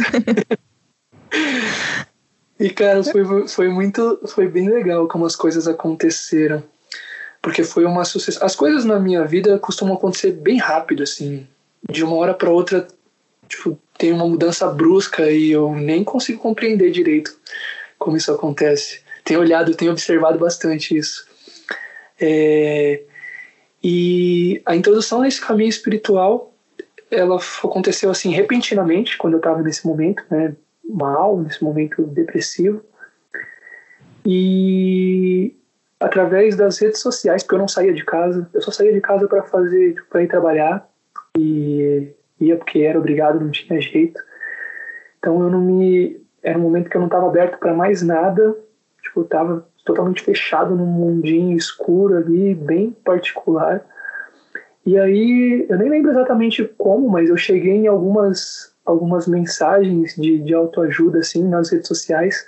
e, 2.61 2.71
cara, 2.71 3.03
foi, 3.03 3.49
foi 3.49 3.69
muito. 3.69 4.21
Foi 4.27 4.47
bem 4.47 4.69
legal 4.69 5.09
como 5.09 5.25
as 5.25 5.35
coisas 5.35 5.67
aconteceram. 5.67 6.63
Porque 7.41 7.65
foi 7.65 7.87
uma 7.87 8.05
sucessão. 8.05 8.45
As 8.47 8.55
coisas 8.55 8.85
na 8.85 9.01
minha 9.01 9.25
vida 9.25 9.59
costumam 9.59 9.95
acontecer 9.95 10.33
bem 10.33 10.59
rápido, 10.59 11.03
assim. 11.03 11.47
De 11.91 12.05
uma 12.05 12.17
hora 12.17 12.35
para 12.35 12.51
outra, 12.51 12.87
tipo, 13.49 13.79
tem 13.97 14.13
uma 14.13 14.29
mudança 14.29 14.69
brusca 14.69 15.31
e 15.31 15.51
eu 15.51 15.75
nem 15.75 16.05
consigo 16.05 16.39
compreender 16.39 16.91
direito 16.91 17.35
como 17.99 18.17
isso 18.17 18.31
acontece. 18.31 19.01
Tenho 19.25 19.41
olhado, 19.41 19.75
tenho 19.75 19.93
observado 19.93 20.39
bastante 20.39 20.97
isso. 20.97 21.27
É, 22.21 23.03
e 23.83 24.61
a 24.67 24.77
introdução 24.77 25.23
a 25.23 25.29
esse 25.29 25.41
caminho 25.41 25.71
espiritual 25.71 26.50
ela 27.11 27.39
aconteceu 27.65 28.11
assim 28.11 28.31
repentinamente 28.31 29.19
quando 29.19 29.35
eu 29.35 29.39
estava 29.39 29.63
nesse 29.63 29.87
momento, 29.87 30.23
né, 30.31 30.55
mal, 30.89 31.39
nesse 31.39 31.63
momento 31.63 32.03
depressivo. 32.03 32.83
E 34.25 35.57
através 35.99 36.57
das 36.57 36.79
redes 36.79 37.01
sociais, 37.01 37.43
porque 37.43 37.55
eu 37.55 37.61
não 37.61 37.69
saía 37.69 37.93
de 37.93 38.05
casa, 38.05 38.49
eu 38.53 38.61
só 38.61 38.71
saía 38.71 38.93
de 38.93 39.01
casa 39.01 39.27
para 39.27 39.43
fazer, 39.43 39.95
tipo, 39.95 40.09
para 40.09 40.23
ir 40.23 40.29
trabalhar 40.29 40.89
e 41.37 42.13
ia 42.41 42.57
porque 42.57 42.81
era 42.81 42.99
obrigado, 42.99 43.41
não 43.41 43.51
tinha 43.51 43.81
jeito. 43.81 44.21
Então 45.19 45.43
eu 45.43 45.51
não 45.51 45.61
me 45.61 46.21
era 46.43 46.59
um 46.59 46.63
momento 46.63 46.89
que 46.89 46.97
eu 46.97 47.01
não 47.01 47.09
estava 47.09 47.27
aberto 47.27 47.59
para 47.59 47.75
mais 47.75 48.03
nada, 48.03 48.57
tipo, 49.03 49.21
eu 49.21 49.25
tava 49.25 49.69
totalmente 49.85 50.23
fechado 50.23 50.75
num 50.75 50.87
mundinho 50.87 51.57
escuro 51.57 52.17
ali, 52.17 52.55
bem 52.55 52.91
particular. 53.05 53.85
E 54.85 54.99
aí, 54.99 55.67
eu 55.69 55.79
nem 55.79 55.91
lembro 55.91 56.11
exatamente 56.11 56.65
como, 56.79 57.09
mas 57.09 57.29
eu 57.29 57.37
cheguei 57.37 57.75
em 57.75 57.87
algumas, 57.87 58.75
algumas 58.85 59.27
mensagens 59.29 60.17
de, 60.17 60.39
de 60.39 60.55
autoajuda, 60.55 61.19
assim, 61.19 61.47
nas 61.47 61.71
redes 61.71 61.87
sociais. 61.87 62.47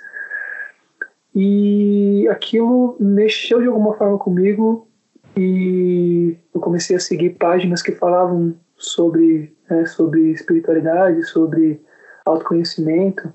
E 1.35 2.27
aquilo 2.29 2.95
mexeu 2.99 3.61
de 3.61 3.67
alguma 3.67 3.93
forma 3.95 4.17
comigo 4.17 4.87
e 5.35 6.37
eu 6.53 6.61
comecei 6.61 6.95
a 6.95 6.99
seguir 6.99 7.31
páginas 7.31 7.81
que 7.81 7.91
falavam 7.91 8.55
sobre, 8.77 9.55
né, 9.69 9.85
sobre 9.85 10.31
espiritualidade, 10.31 11.23
sobre 11.23 11.81
autoconhecimento. 12.25 13.33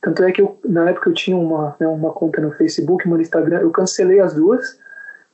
Tanto 0.00 0.22
é 0.24 0.32
que 0.32 0.42
eu, 0.42 0.58
na 0.64 0.90
época 0.90 1.10
eu 1.10 1.14
tinha 1.14 1.36
uma, 1.36 1.76
né, 1.80 1.86
uma 1.86 2.12
conta 2.12 2.40
no 2.40 2.52
Facebook, 2.52 3.06
uma 3.06 3.16
no 3.16 3.22
Instagram, 3.22 3.60
eu 3.60 3.70
cancelei 3.70 4.20
as 4.20 4.34
duas 4.34 4.78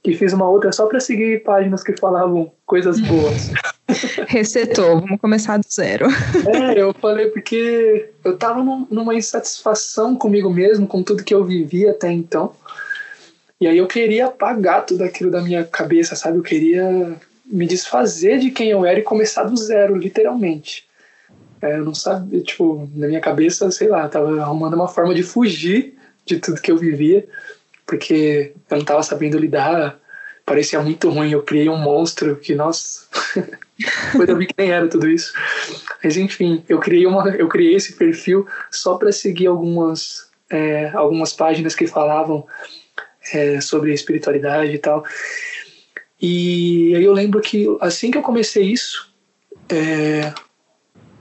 e 0.04 0.14
fiz 0.14 0.32
uma 0.32 0.48
outra 0.48 0.72
só 0.72 0.86
para 0.86 1.00
seguir 1.00 1.42
páginas 1.42 1.82
que 1.82 1.96
falavam 1.96 2.50
coisas 2.64 3.00
boas. 3.00 3.50
Resetou, 4.28 5.00
vamos 5.00 5.20
começar 5.20 5.58
do 5.58 5.66
zero. 5.70 6.06
É, 6.46 6.80
eu 6.80 6.94
falei 6.94 7.28
porque 7.28 8.10
eu 8.24 8.36
tava 8.36 8.62
num, 8.62 8.86
numa 8.90 9.14
insatisfação 9.14 10.14
comigo 10.14 10.50
mesmo, 10.50 10.86
com 10.86 11.02
tudo 11.02 11.24
que 11.24 11.34
eu 11.34 11.44
vivia 11.44 11.90
até 11.90 12.10
então. 12.10 12.52
E 13.60 13.66
aí 13.66 13.78
eu 13.78 13.86
queria 13.86 14.26
apagar 14.26 14.86
tudo 14.86 15.02
aquilo 15.02 15.30
da 15.30 15.42
minha 15.42 15.64
cabeça, 15.64 16.14
sabe? 16.14 16.38
Eu 16.38 16.42
queria 16.42 17.16
me 17.44 17.66
desfazer 17.66 18.38
de 18.38 18.50
quem 18.50 18.70
eu 18.70 18.84
era 18.84 19.00
e 19.00 19.02
começar 19.02 19.44
do 19.44 19.56
zero, 19.56 19.96
literalmente. 19.96 20.86
É, 21.60 21.76
eu 21.76 21.84
não 21.84 21.94
sabia, 21.94 22.40
tipo, 22.40 22.88
na 22.94 23.08
minha 23.08 23.20
cabeça, 23.20 23.68
sei 23.70 23.88
lá, 23.88 24.08
tava 24.08 24.40
arrumando 24.40 24.74
uma 24.74 24.86
forma 24.86 25.14
de 25.14 25.24
fugir 25.24 25.94
de 26.24 26.38
tudo 26.38 26.60
que 26.60 26.70
eu 26.70 26.76
vivia 26.76 27.26
porque 27.88 28.52
eu 28.70 28.76
não 28.76 28.82
estava 28.82 29.02
sabendo 29.02 29.38
lidar, 29.38 29.98
parecia 30.44 30.80
muito 30.82 31.08
ruim. 31.08 31.32
Eu 31.32 31.42
criei 31.42 31.70
um 31.70 31.78
monstro 31.78 32.36
que, 32.36 32.54
nossa, 32.54 33.08
depois 34.12 34.28
eu 34.28 34.36
vi 34.36 34.46
que 34.46 34.54
nem 34.58 34.70
era 34.70 34.86
tudo 34.86 35.08
isso. 35.08 35.32
Mas 36.04 36.18
enfim, 36.18 36.62
eu 36.68 36.78
criei, 36.78 37.06
uma, 37.06 37.30
eu 37.30 37.48
criei 37.48 37.74
esse 37.74 37.94
perfil 37.94 38.46
só 38.70 38.96
para 38.96 39.10
seguir 39.10 39.46
algumas, 39.46 40.28
é, 40.50 40.90
algumas 40.90 41.32
páginas 41.32 41.74
que 41.74 41.86
falavam 41.86 42.46
é, 43.32 43.58
sobre 43.62 43.94
espiritualidade 43.94 44.74
e 44.74 44.78
tal. 44.78 45.02
E 46.20 46.94
aí 46.94 47.04
eu 47.04 47.14
lembro 47.14 47.40
que 47.40 47.66
assim 47.80 48.10
que 48.10 48.18
eu 48.18 48.22
comecei 48.22 48.64
isso, 48.64 49.10
é, 49.70 50.34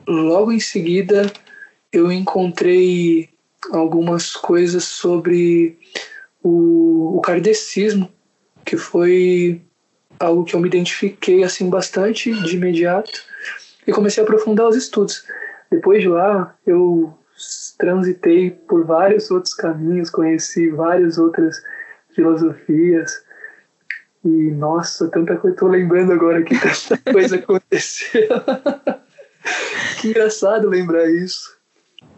logo 0.05 0.51
em 0.51 0.59
seguida 0.59 1.31
eu 1.93 2.11
encontrei 2.11 3.29
algumas 3.71 4.33
coisas 4.33 4.83
sobre 4.83 5.77
o, 6.47 7.17
o 7.17 7.21
kardecismo, 7.21 8.09
que 8.63 8.77
foi 8.77 9.61
algo 10.19 10.43
que 10.43 10.55
eu 10.55 10.59
me 10.59 10.67
identifiquei 10.67 11.43
assim 11.43 11.69
bastante 11.69 12.33
de 12.43 12.55
imediato 12.55 13.21
e 13.85 13.91
comecei 13.91 14.23
a 14.23 14.25
aprofundar 14.25 14.67
os 14.67 14.75
estudos. 14.75 15.25
Depois 15.69 16.01
de 16.01 16.07
lá, 16.07 16.55
eu 16.65 17.13
transitei 17.77 18.51
por 18.51 18.85
vários 18.85 19.29
outros 19.29 19.53
caminhos, 19.53 20.09
conheci 20.09 20.69
várias 20.69 21.17
outras 21.17 21.61
filosofias. 22.15 23.11
E 24.23 24.51
nossa, 24.51 25.09
tanta 25.09 25.35
coisa, 25.37 25.55
tô 25.55 25.67
lembrando 25.67 26.13
agora 26.13 26.41
que 26.43 26.57
tanta 26.57 26.97
coisa 27.11 27.35
aconteceu. 27.35 28.27
que 30.01 30.09
engraçado 30.09 30.69
lembrar 30.69 31.09
isso. 31.09 31.56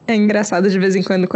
É 0.10 0.16
engraçado 0.16 0.68
de 0.68 0.80
vez 0.80 0.96
em 0.96 1.04
quando 1.04 1.28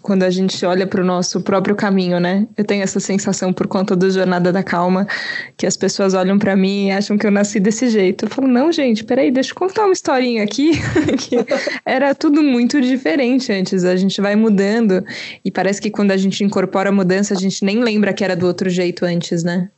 quando 0.00 0.22
a 0.22 0.30
gente 0.30 0.64
olha 0.64 0.86
para 0.86 1.02
o 1.02 1.04
nosso 1.04 1.42
próprio 1.42 1.76
caminho, 1.76 2.18
né? 2.18 2.48
Eu 2.56 2.64
tenho 2.64 2.82
essa 2.82 2.98
sensação 2.98 3.52
por 3.52 3.66
conta 3.66 3.94
do 3.94 4.10
Jornada 4.10 4.50
da 4.50 4.62
Calma, 4.62 5.06
que 5.54 5.66
as 5.66 5.76
pessoas 5.76 6.14
olham 6.14 6.38
para 6.38 6.56
mim 6.56 6.86
e 6.86 6.92
acham 6.92 7.18
que 7.18 7.26
eu 7.26 7.30
nasci 7.30 7.60
desse 7.60 7.90
jeito. 7.90 8.24
Eu 8.24 8.30
falo, 8.30 8.48
não, 8.48 8.72
gente, 8.72 9.04
peraí, 9.04 9.30
deixa 9.30 9.50
eu 9.50 9.54
contar 9.54 9.84
uma 9.84 9.92
historinha 9.92 10.42
aqui, 10.42 10.72
que 11.20 11.36
era 11.84 12.14
tudo 12.14 12.42
muito 12.42 12.80
diferente 12.80 13.52
antes. 13.52 13.84
A 13.84 13.96
gente 13.96 14.18
vai 14.18 14.34
mudando 14.34 15.04
e 15.44 15.50
parece 15.50 15.78
que 15.78 15.90
quando 15.90 16.12
a 16.12 16.16
gente 16.16 16.42
incorpora 16.42 16.88
a 16.88 16.92
mudança, 16.92 17.34
a 17.34 17.36
gente 17.38 17.62
nem 17.62 17.84
lembra 17.84 18.14
que 18.14 18.24
era 18.24 18.34
do 18.34 18.46
outro 18.46 18.70
jeito 18.70 19.04
antes, 19.04 19.44
né? 19.44 19.68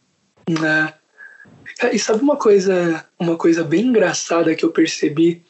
É. 0.48 1.92
E 1.92 1.98
sabe 1.98 2.22
uma 2.22 2.36
coisa, 2.36 3.04
uma 3.18 3.36
coisa 3.36 3.64
bem 3.64 3.86
engraçada 3.86 4.54
que 4.54 4.64
eu 4.64 4.70
percebi? 4.70 5.42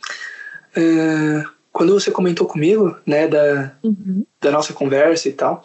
É 0.75 1.45
quando 1.75 1.93
você 1.93 2.09
comentou 2.13 2.47
comigo, 2.47 2.97
né, 3.05 3.27
da, 3.27 3.77
uhum. 3.83 4.25
da 4.41 4.53
nossa 4.53 4.73
conversa 4.73 5.29
e 5.29 5.33
tal, 5.33 5.61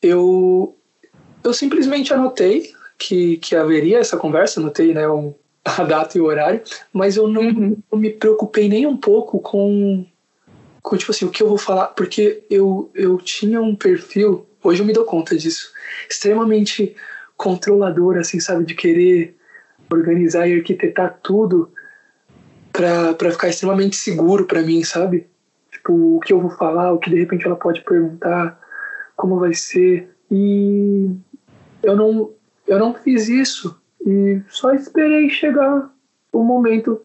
eu, 0.00 0.74
eu 1.44 1.52
simplesmente 1.52 2.12
anotei 2.14 2.72
que, 2.98 3.36
que 3.36 3.54
haveria 3.54 3.98
essa 3.98 4.16
conversa, 4.16 4.60
anotei, 4.60 4.94
né, 4.94 5.06
um, 5.06 5.34
a 5.62 5.84
data 5.84 6.16
e 6.16 6.22
o 6.22 6.24
horário, 6.24 6.62
mas 6.90 7.18
eu 7.18 7.28
não, 7.28 7.42
uhum. 7.42 7.76
não 7.92 7.98
me 7.98 8.08
preocupei 8.08 8.66
nem 8.66 8.86
um 8.86 8.96
pouco 8.96 9.38
com, 9.40 10.06
com, 10.80 10.96
tipo 10.96 11.12
assim, 11.12 11.26
o 11.26 11.30
que 11.30 11.42
eu 11.42 11.48
vou 11.48 11.58
falar, 11.58 11.88
porque 11.88 12.42
eu, 12.48 12.90
eu 12.94 13.18
tinha 13.18 13.60
um 13.60 13.76
perfil, 13.76 14.46
hoje 14.64 14.80
eu 14.80 14.86
me 14.86 14.94
dou 14.94 15.04
conta 15.04 15.36
disso, 15.36 15.70
extremamente 16.08 16.96
controlador, 17.36 18.16
assim, 18.16 18.40
sabe, 18.40 18.64
de 18.64 18.74
querer 18.74 19.36
organizar 19.90 20.48
e 20.48 20.54
arquitetar 20.54 21.18
tudo 21.22 21.70
para 22.72 23.30
ficar 23.30 23.48
extremamente 23.48 23.96
seguro 23.96 24.46
para 24.46 24.62
mim, 24.62 24.82
sabe? 24.82 25.26
Tipo, 25.70 26.16
o 26.16 26.20
que 26.20 26.32
eu 26.32 26.40
vou 26.40 26.50
falar, 26.50 26.92
o 26.92 26.98
que 26.98 27.10
de 27.10 27.18
repente 27.18 27.46
ela 27.46 27.56
pode 27.56 27.82
perguntar, 27.82 28.58
como 29.16 29.38
vai 29.38 29.54
ser. 29.54 30.08
E 30.30 31.10
eu 31.82 31.96
não, 31.96 32.30
eu 32.66 32.78
não 32.78 32.94
fiz 32.94 33.28
isso 33.28 33.80
e 34.04 34.40
só 34.48 34.74
esperei 34.74 35.28
chegar 35.28 35.90
o 36.32 36.42
momento 36.42 37.00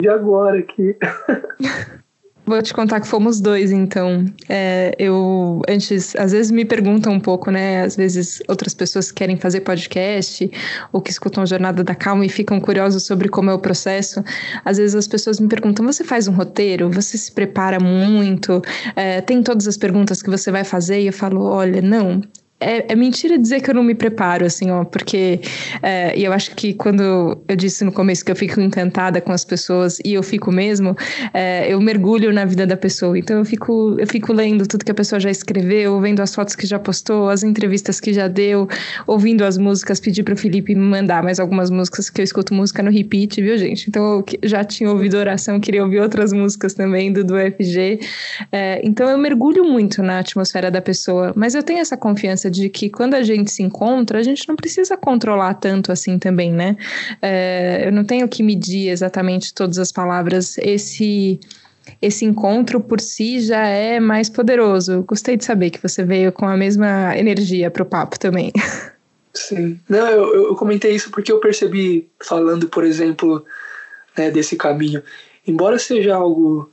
de 0.00 0.08
agora 0.08 0.62
que 0.62 0.96
Vou 2.46 2.60
te 2.60 2.74
contar 2.74 3.00
que 3.00 3.08
fomos 3.08 3.40
dois, 3.40 3.72
então. 3.72 4.26
É, 4.50 4.94
eu 4.98 5.62
antes, 5.66 6.14
às 6.16 6.32
vezes 6.32 6.50
me 6.50 6.62
perguntam 6.64 7.14
um 7.14 7.20
pouco, 7.20 7.50
né? 7.50 7.82
Às 7.82 7.96
vezes 7.96 8.42
outras 8.46 8.74
pessoas 8.74 9.10
querem 9.10 9.38
fazer 9.38 9.60
podcast 9.60 10.50
ou 10.92 11.00
que 11.00 11.10
escutam 11.10 11.46
Jornada 11.46 11.82
da 11.82 11.94
Calma 11.94 12.26
e 12.26 12.28
ficam 12.28 12.60
curiosos 12.60 13.06
sobre 13.06 13.30
como 13.30 13.50
é 13.50 13.54
o 13.54 13.58
processo. 13.58 14.22
Às 14.62 14.76
vezes 14.76 14.94
as 14.94 15.08
pessoas 15.08 15.40
me 15.40 15.48
perguntam: 15.48 15.86
você 15.86 16.04
faz 16.04 16.28
um 16.28 16.32
roteiro? 16.32 16.90
Você 16.90 17.16
se 17.16 17.32
prepara 17.32 17.80
muito? 17.80 18.60
É, 18.94 19.22
tem 19.22 19.42
todas 19.42 19.66
as 19.66 19.78
perguntas 19.78 20.20
que 20.20 20.28
você 20.28 20.50
vai 20.50 20.64
fazer? 20.64 21.00
E 21.00 21.06
eu 21.06 21.14
falo: 21.14 21.42
olha, 21.44 21.80
não 21.80 22.20
é, 22.64 22.86
é, 22.88 22.96
mentira 22.96 23.38
dizer 23.38 23.60
que 23.60 23.70
eu 23.70 23.74
não 23.74 23.82
me 23.82 23.94
preparo, 23.94 24.46
assim, 24.46 24.70
ó, 24.70 24.84
porque 24.84 25.40
é, 25.82 26.18
eu 26.18 26.32
acho 26.32 26.54
que 26.54 26.72
quando 26.72 27.38
eu 27.46 27.56
disse 27.56 27.84
no 27.84 27.92
começo 27.92 28.24
que 28.24 28.32
eu 28.32 28.36
fico 28.36 28.60
encantada 28.60 29.20
com 29.20 29.32
as 29.32 29.44
pessoas 29.44 29.98
e 30.04 30.14
eu 30.14 30.22
fico 30.22 30.50
mesmo, 30.50 30.96
é, 31.32 31.72
eu 31.72 31.80
mergulho 31.80 32.32
na 32.32 32.44
vida 32.44 32.66
da 32.66 32.76
pessoa. 32.76 33.18
Então 33.18 33.38
eu 33.38 33.44
fico, 33.44 33.96
eu 33.98 34.06
fico 34.06 34.32
lendo 34.32 34.66
tudo 34.66 34.84
que 34.84 34.90
a 34.90 34.94
pessoa 34.94 35.20
já 35.20 35.30
escreveu, 35.30 36.00
vendo 36.00 36.20
as 36.20 36.34
fotos 36.34 36.56
que 36.56 36.66
já 36.66 36.78
postou, 36.78 37.28
as 37.28 37.42
entrevistas 37.42 38.00
que 38.00 38.12
já 38.12 38.28
deu, 38.28 38.68
ouvindo 39.06 39.44
as 39.44 39.58
músicas, 39.58 40.00
pedi 40.00 40.22
para 40.22 40.34
o 40.34 40.36
Felipe 40.36 40.74
me 40.74 40.80
mandar 40.80 41.22
mais 41.22 41.38
algumas 41.38 41.70
músicas 41.70 42.08
que 42.08 42.20
eu 42.20 42.24
escuto 42.24 42.54
música 42.54 42.82
no 42.82 42.90
repeat, 42.90 43.42
viu, 43.42 43.58
gente? 43.58 43.88
Então 43.88 44.24
eu 44.42 44.48
já 44.48 44.64
tinha 44.64 44.90
ouvido 44.90 45.16
oração, 45.16 45.60
queria 45.60 45.82
ouvir 45.82 46.00
outras 46.00 46.32
músicas 46.32 46.72
também 46.72 47.12
do, 47.12 47.22
do 47.22 47.34
FG. 47.34 48.00
É, 48.50 48.80
então 48.82 49.08
eu 49.08 49.18
mergulho 49.18 49.64
muito 49.64 50.02
na 50.02 50.20
atmosfera 50.20 50.70
da 50.70 50.80
pessoa, 50.80 51.32
mas 51.36 51.54
eu 51.54 51.62
tenho 51.62 51.80
essa 51.80 51.96
confiança 51.96 52.50
de 52.54 52.68
que 52.68 52.88
quando 52.88 53.14
a 53.14 53.22
gente 53.22 53.50
se 53.50 53.62
encontra, 53.62 54.18
a 54.18 54.22
gente 54.22 54.48
não 54.48 54.54
precisa 54.54 54.96
controlar 54.96 55.54
tanto 55.54 55.90
assim 55.90 56.18
também, 56.18 56.52
né? 56.52 56.76
É, 57.20 57.82
eu 57.86 57.92
não 57.92 58.04
tenho 58.04 58.28
que 58.28 58.42
medir 58.42 58.88
exatamente 58.88 59.52
todas 59.52 59.78
as 59.78 59.90
palavras. 59.90 60.56
Esse 60.58 61.40
esse 62.00 62.24
encontro 62.24 62.80
por 62.80 63.00
si 63.00 63.40
já 63.40 63.66
é 63.66 64.00
mais 64.00 64.30
poderoso. 64.30 65.02
Gostei 65.02 65.36
de 65.36 65.44
saber 65.44 65.70
que 65.70 65.82
você 65.82 66.02
veio 66.02 66.32
com 66.32 66.46
a 66.46 66.56
mesma 66.56 67.16
energia 67.16 67.70
para 67.70 67.82
o 67.82 67.86
papo 67.86 68.18
também. 68.18 68.52
Sim. 69.34 69.78
Não, 69.88 70.06
eu, 70.08 70.46
eu 70.46 70.54
comentei 70.54 70.94
isso 70.94 71.10
porque 71.10 71.30
eu 71.30 71.40
percebi, 71.40 72.08
falando, 72.20 72.68
por 72.68 72.84
exemplo, 72.84 73.44
né, 74.16 74.30
desse 74.30 74.56
caminho. 74.56 75.02
Embora 75.46 75.78
seja 75.78 76.14
algo 76.14 76.70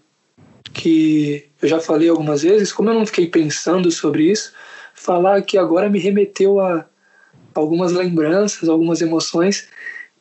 que 0.74 1.46
eu 1.62 1.67
já 1.67 1.80
falei 1.80 2.08
algumas 2.08 2.44
vezes, 2.44 2.72
como 2.72 2.89
eu 2.89 2.94
não 2.94 3.06
fiquei 3.06 3.28
pensando 3.28 3.91
sobre 3.91 4.32
isso, 4.32 4.54
falar 5.02 5.42
que 5.42 5.58
agora 5.58 5.90
me 5.90 6.00
remeteu 6.00 6.60
a 6.60 6.86
algumas 7.54 7.92
lembranças, 7.92 8.70
algumas 8.70 9.02
emoções 9.02 9.68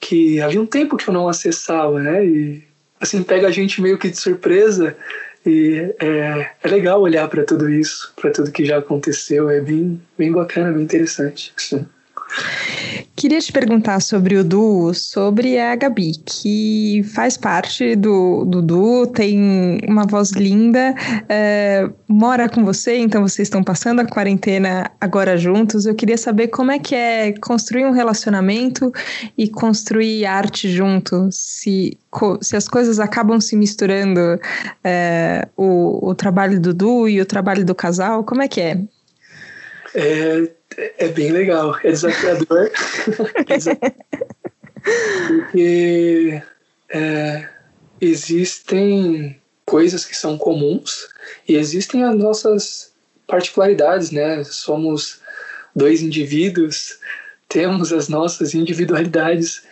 que 0.01 0.41
havia 0.41 0.61
um 0.61 0.67
tempo 0.67 0.97
que 0.97 1.09
eu 1.09 1.15
não 1.15 1.29
acessava, 1.29 2.01
né? 2.01 2.25
E 2.25 2.65
assim 2.99 3.23
pega 3.23 3.49
a 3.49 3.51
gente 3.51 3.81
meio 3.83 3.99
que 3.99 4.09
de 4.09 4.17
surpresa 4.17 4.97
e 5.45 5.95
é, 6.01 6.51
é 6.63 6.69
legal 6.69 7.01
olhar 7.01 7.29
para 7.29 7.45
tudo 7.45 7.69
isso, 7.69 8.13
para 8.17 8.31
tudo 8.31 8.51
que 8.51 8.65
já 8.65 8.79
aconteceu, 8.79 9.51
é 9.51 9.61
bem, 9.61 10.01
bem 10.17 10.33
bacana, 10.33 10.73
bem 10.73 10.83
interessante. 10.83 11.53
Queria 13.21 13.39
te 13.39 13.53
perguntar 13.53 14.01
sobre 14.01 14.37
o 14.37 14.43
duo, 14.43 14.95
sobre 14.95 15.59
a 15.59 15.77
Gabi, 15.77 16.13
que 16.25 17.03
faz 17.15 17.37
parte 17.37 17.95
do, 17.95 18.47
do 18.47 18.63
duo, 18.63 19.07
tem 19.07 19.79
uma 19.87 20.07
voz 20.07 20.31
linda, 20.31 20.95
é, 21.29 21.87
mora 22.09 22.49
com 22.49 22.65
você, 22.65 22.97
então 22.97 23.21
vocês 23.21 23.47
estão 23.47 23.63
passando 23.63 24.01
a 24.01 24.07
quarentena 24.07 24.91
agora 24.99 25.37
juntos. 25.37 25.85
Eu 25.85 25.95
queria 25.95 26.17
saber 26.17 26.49
como 26.49 26.71
é 26.71 26.79
que 26.79 26.95
é 26.95 27.33
construir 27.33 27.85
um 27.85 27.91
relacionamento 27.91 28.91
e 29.37 29.49
construir 29.49 30.25
arte 30.25 30.71
junto, 30.71 31.29
se, 31.31 31.99
se 32.41 32.57
as 32.57 32.69
coisas 32.69 32.99
acabam 32.99 33.39
se 33.39 33.55
misturando, 33.55 34.41
é, 34.83 35.47
o, 35.59 36.09
o 36.09 36.15
trabalho 36.15 36.59
do 36.59 36.73
duo 36.73 37.07
e 37.07 37.21
o 37.21 37.27
trabalho 37.27 37.67
do 37.67 37.75
casal, 37.75 38.25
como 38.25 38.41
é 38.41 38.49
que 38.49 38.63
é? 38.63 38.81
É, 39.95 40.49
é 40.99 41.09
bem 41.09 41.33
legal, 41.33 41.77
é 41.83 41.91
desafiador. 41.91 42.71
Porque 45.27 46.43
é, 46.89 47.49
existem 48.01 49.41
coisas 49.67 50.05
que 50.05 50.17
são 50.17 50.39
comuns 50.39 51.09
e 51.47 51.57
existem 51.57 52.03
as 52.05 52.17
nossas 52.17 52.93
particularidades, 53.27 54.11
né? 54.11 54.43
Somos 54.45 55.21
dois 55.75 56.03
indivíduos, 56.03 56.99
temos 57.49 57.93
as 57.93 58.09
nossas 58.09 58.55
individualidades 58.55 59.63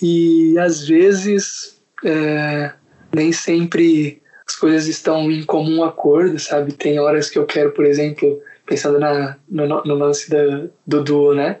e 0.00 0.58
às 0.58 0.86
vezes 0.86 1.76
é, 2.04 2.72
nem 3.14 3.32
sempre 3.32 4.22
as 4.46 4.56
coisas 4.56 4.86
estão 4.86 5.30
em 5.30 5.44
comum 5.44 5.82
acordo, 5.82 6.38
sabe? 6.38 6.72
Tem 6.72 6.98
horas 6.98 7.28
que 7.28 7.38
eu 7.38 7.46
quero, 7.46 7.72
por 7.72 7.84
exemplo, 7.84 8.40
pensando 8.66 8.98
na, 8.98 9.36
no, 9.48 9.66
no 9.66 9.94
lance 9.94 10.28
da, 10.28 10.66
do 10.86 11.02
duo, 11.02 11.34
né? 11.34 11.58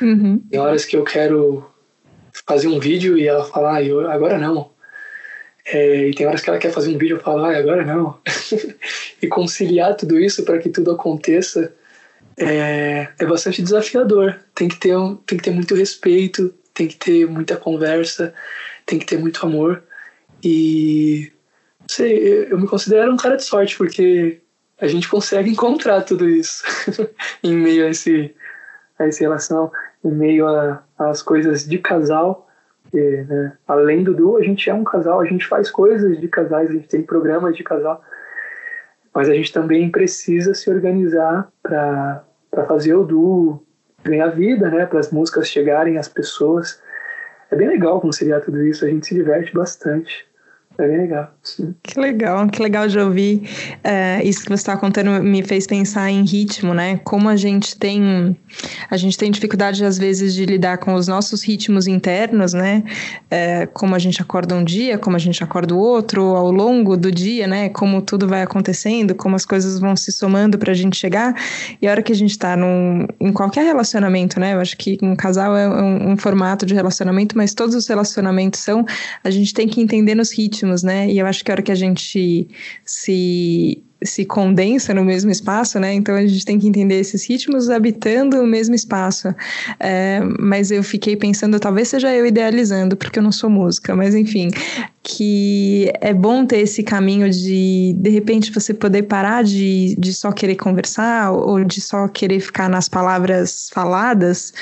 Uhum. 0.00 0.38
Tem 0.50 0.60
horas 0.60 0.84
que 0.84 0.96
eu 0.96 1.04
quero 1.04 1.68
fazer 2.46 2.68
um 2.68 2.78
vídeo 2.78 3.16
e 3.16 3.26
ela 3.26 3.44
fala, 3.44 3.76
ah, 3.76 3.82
eu, 3.82 4.10
agora 4.10 4.38
não. 4.38 4.70
É, 5.66 6.08
e 6.08 6.14
tem 6.14 6.26
horas 6.26 6.40
que 6.40 6.48
ela 6.48 6.58
quer 6.58 6.72
fazer 6.72 6.90
um 6.90 6.98
vídeo 6.98 7.16
e 7.16 7.18
eu 7.18 7.20
falo, 7.20 7.44
ah, 7.44 7.56
agora 7.56 7.84
não. 7.84 8.18
e 9.22 9.26
conciliar 9.26 9.96
tudo 9.96 10.18
isso 10.18 10.42
para 10.44 10.58
que 10.58 10.68
tudo 10.68 10.90
aconteça 10.90 11.72
é, 12.36 13.08
é 13.18 13.26
bastante 13.26 13.62
desafiador. 13.62 14.38
Tem 14.54 14.68
que, 14.68 14.76
ter, 14.76 14.94
tem 15.26 15.38
que 15.38 15.44
ter 15.44 15.50
muito 15.50 15.74
respeito, 15.74 16.54
tem 16.72 16.86
que 16.86 16.96
ter 16.96 17.26
muita 17.26 17.56
conversa, 17.56 18.32
tem 18.86 18.98
que 18.98 19.06
ter 19.06 19.18
muito 19.18 19.44
amor. 19.44 19.82
E 20.42 21.32
sei, 21.88 22.46
eu 22.50 22.58
me 22.58 22.66
considero 22.66 23.12
um 23.12 23.16
cara 23.16 23.36
de 23.36 23.44
sorte, 23.44 23.76
porque 23.76 24.40
a 24.80 24.86
gente 24.86 25.08
consegue 25.08 25.50
encontrar 25.50 26.02
tudo 26.02 26.28
isso 26.28 26.62
em 27.42 27.54
meio 27.54 27.86
a 27.86 27.90
esse 27.90 28.34
a 28.98 29.06
essa 29.06 29.20
relação, 29.20 29.70
em 30.04 30.10
meio 30.10 30.46
às 30.98 31.22
coisas 31.22 31.64
de 31.64 31.78
casal. 31.78 32.48
E, 32.92 33.24
né, 33.28 33.52
além 33.66 34.02
do 34.02 34.14
duo, 34.14 34.38
a 34.38 34.42
gente 34.42 34.68
é 34.68 34.74
um 34.74 34.82
casal, 34.82 35.20
a 35.20 35.24
gente 35.24 35.46
faz 35.46 35.70
coisas 35.70 36.18
de 36.18 36.26
casais, 36.26 36.70
a 36.70 36.72
gente 36.72 36.88
tem 36.88 37.02
programas 37.02 37.54
de 37.54 37.62
casal, 37.62 38.02
mas 39.14 39.28
a 39.28 39.34
gente 39.34 39.52
também 39.52 39.90
precisa 39.90 40.54
se 40.54 40.70
organizar 40.70 41.48
para 41.62 42.24
fazer 42.66 42.94
o 42.94 43.04
duo 43.04 43.62
ganhar 44.02 44.28
vida, 44.28 44.70
né, 44.70 44.86
para 44.86 45.00
as 45.00 45.10
músicas 45.10 45.48
chegarem 45.48 45.98
às 45.98 46.08
pessoas. 46.08 46.82
É 47.50 47.56
bem 47.56 47.68
legal 47.68 48.00
conciliar 48.00 48.40
tudo 48.40 48.62
isso, 48.62 48.84
a 48.84 48.88
gente 48.88 49.06
se 49.06 49.14
diverte 49.14 49.52
bastante. 49.52 50.27
É 50.80 50.86
legal. 50.86 51.34
Que 51.82 51.98
legal, 51.98 52.48
que 52.48 52.62
legal 52.62 52.86
de 52.86 52.96
ouvir. 53.00 53.42
É, 53.82 54.22
isso 54.22 54.42
que 54.42 54.48
você 54.48 54.54
está 54.54 54.76
contando 54.76 55.10
me 55.24 55.42
fez 55.42 55.66
pensar 55.66 56.08
em 56.08 56.24
ritmo, 56.24 56.72
né? 56.72 57.00
Como 57.02 57.28
a 57.28 57.34
gente 57.34 57.76
tem 57.76 58.36
a 58.88 58.96
gente 58.96 59.18
tem 59.18 59.28
dificuldade 59.28 59.84
às 59.84 59.98
vezes 59.98 60.32
de 60.32 60.46
lidar 60.46 60.78
com 60.78 60.94
os 60.94 61.08
nossos 61.08 61.42
ritmos 61.42 61.88
internos, 61.88 62.52
né? 62.52 62.84
É, 63.28 63.66
como 63.66 63.96
a 63.96 63.98
gente 63.98 64.22
acorda 64.22 64.54
um 64.54 64.62
dia, 64.62 64.96
como 64.98 65.16
a 65.16 65.18
gente 65.18 65.42
acorda 65.42 65.74
o 65.74 65.78
outro, 65.78 66.36
ao 66.36 66.52
longo 66.52 66.96
do 66.96 67.10
dia, 67.10 67.48
né? 67.48 67.70
Como 67.70 68.00
tudo 68.00 68.28
vai 68.28 68.42
acontecendo, 68.42 69.16
como 69.16 69.34
as 69.34 69.44
coisas 69.44 69.80
vão 69.80 69.96
se 69.96 70.12
somando 70.12 70.58
para 70.58 70.70
a 70.70 70.76
gente 70.76 70.96
chegar. 70.96 71.34
E 71.82 71.88
a 71.88 71.90
hora 71.90 72.02
que 72.04 72.12
a 72.12 72.16
gente 72.16 72.30
está 72.30 72.56
em 73.18 73.32
qualquer 73.32 73.64
relacionamento, 73.64 74.38
né? 74.38 74.54
Eu 74.54 74.60
acho 74.60 74.76
que 74.76 74.96
um 75.02 75.16
casal 75.16 75.56
é 75.56 75.68
um, 75.68 76.12
um 76.12 76.16
formato 76.16 76.64
de 76.64 76.72
relacionamento, 76.72 77.36
mas 77.36 77.52
todos 77.52 77.74
os 77.74 77.88
relacionamentos 77.88 78.60
são. 78.60 78.86
A 79.24 79.30
gente 79.30 79.52
tem 79.52 79.66
que 79.66 79.80
entender 79.80 80.14
nos 80.14 80.32
ritmos 80.32 80.67
ritmos, 80.68 80.82
né? 80.82 81.10
E 81.10 81.18
eu 81.18 81.26
acho 81.26 81.44
que 81.44 81.50
a 81.50 81.54
hora 81.54 81.62
que 81.62 81.72
a 81.72 81.74
gente 81.74 82.48
se 82.84 83.82
se 84.02 84.24
condensa 84.24 84.94
no 84.94 85.04
mesmo 85.04 85.30
espaço, 85.30 85.78
né? 85.80 85.92
Então 85.94 86.14
a 86.14 86.26
gente 86.26 86.44
tem 86.44 86.58
que 86.58 86.68
entender 86.68 87.00
esses 87.00 87.28
ritmos 87.28 87.68
habitando 87.68 88.40
o 88.40 88.46
mesmo 88.46 88.74
espaço. 88.74 89.34
É, 89.80 90.20
mas 90.38 90.70
eu 90.70 90.82
fiquei 90.82 91.16
pensando, 91.16 91.58
talvez 91.58 91.88
seja 91.88 92.14
eu 92.14 92.26
idealizando, 92.26 92.96
porque 92.96 93.18
eu 93.18 93.22
não 93.22 93.32
sou 93.32 93.50
música, 93.50 93.96
mas 93.96 94.14
enfim, 94.14 94.50
que 95.08 95.90
é 96.02 96.12
bom 96.12 96.44
ter 96.44 96.58
esse 96.58 96.82
caminho 96.82 97.30
de, 97.30 97.94
de 97.96 98.10
repente, 98.10 98.52
você 98.52 98.74
poder 98.74 99.04
parar 99.04 99.42
de, 99.42 99.96
de 99.98 100.12
só 100.12 100.30
querer 100.30 100.56
conversar 100.56 101.32
ou 101.32 101.64
de 101.64 101.80
só 101.80 102.06
querer 102.08 102.40
ficar 102.40 102.68
nas 102.68 102.90
palavras 102.90 103.70
faladas 103.72 104.52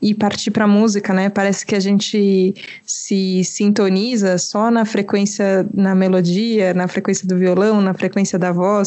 e 0.00 0.14
partir 0.14 0.52
para 0.52 0.64
a 0.64 0.68
música, 0.68 1.12
né? 1.12 1.28
Parece 1.28 1.66
que 1.66 1.74
a 1.74 1.80
gente 1.80 2.54
se 2.84 3.42
sintoniza 3.42 4.38
só 4.38 4.70
na 4.70 4.84
frequência, 4.84 5.66
na 5.74 5.92
melodia, 5.92 6.72
na 6.72 6.86
frequência 6.86 7.26
do 7.26 7.36
violão, 7.36 7.80
na 7.80 7.92
frequência 7.92 8.38
da 8.38 8.52
voz. 8.52 8.85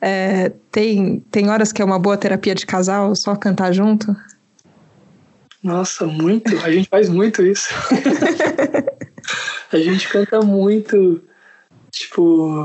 É, 0.00 0.50
tem, 0.70 1.20
tem 1.30 1.48
horas 1.50 1.72
que 1.72 1.80
é 1.80 1.84
uma 1.84 1.98
boa 1.98 2.16
terapia 2.16 2.54
de 2.54 2.66
casal 2.66 3.14
só 3.14 3.36
cantar 3.36 3.72
junto? 3.72 4.14
Nossa, 5.62 6.06
muito. 6.06 6.56
A 6.64 6.70
gente 6.70 6.88
faz 6.88 7.08
muito 7.08 7.44
isso. 7.44 7.68
a 9.72 9.78
gente 9.78 10.08
canta 10.08 10.40
muito, 10.40 11.20
tipo, 11.90 12.64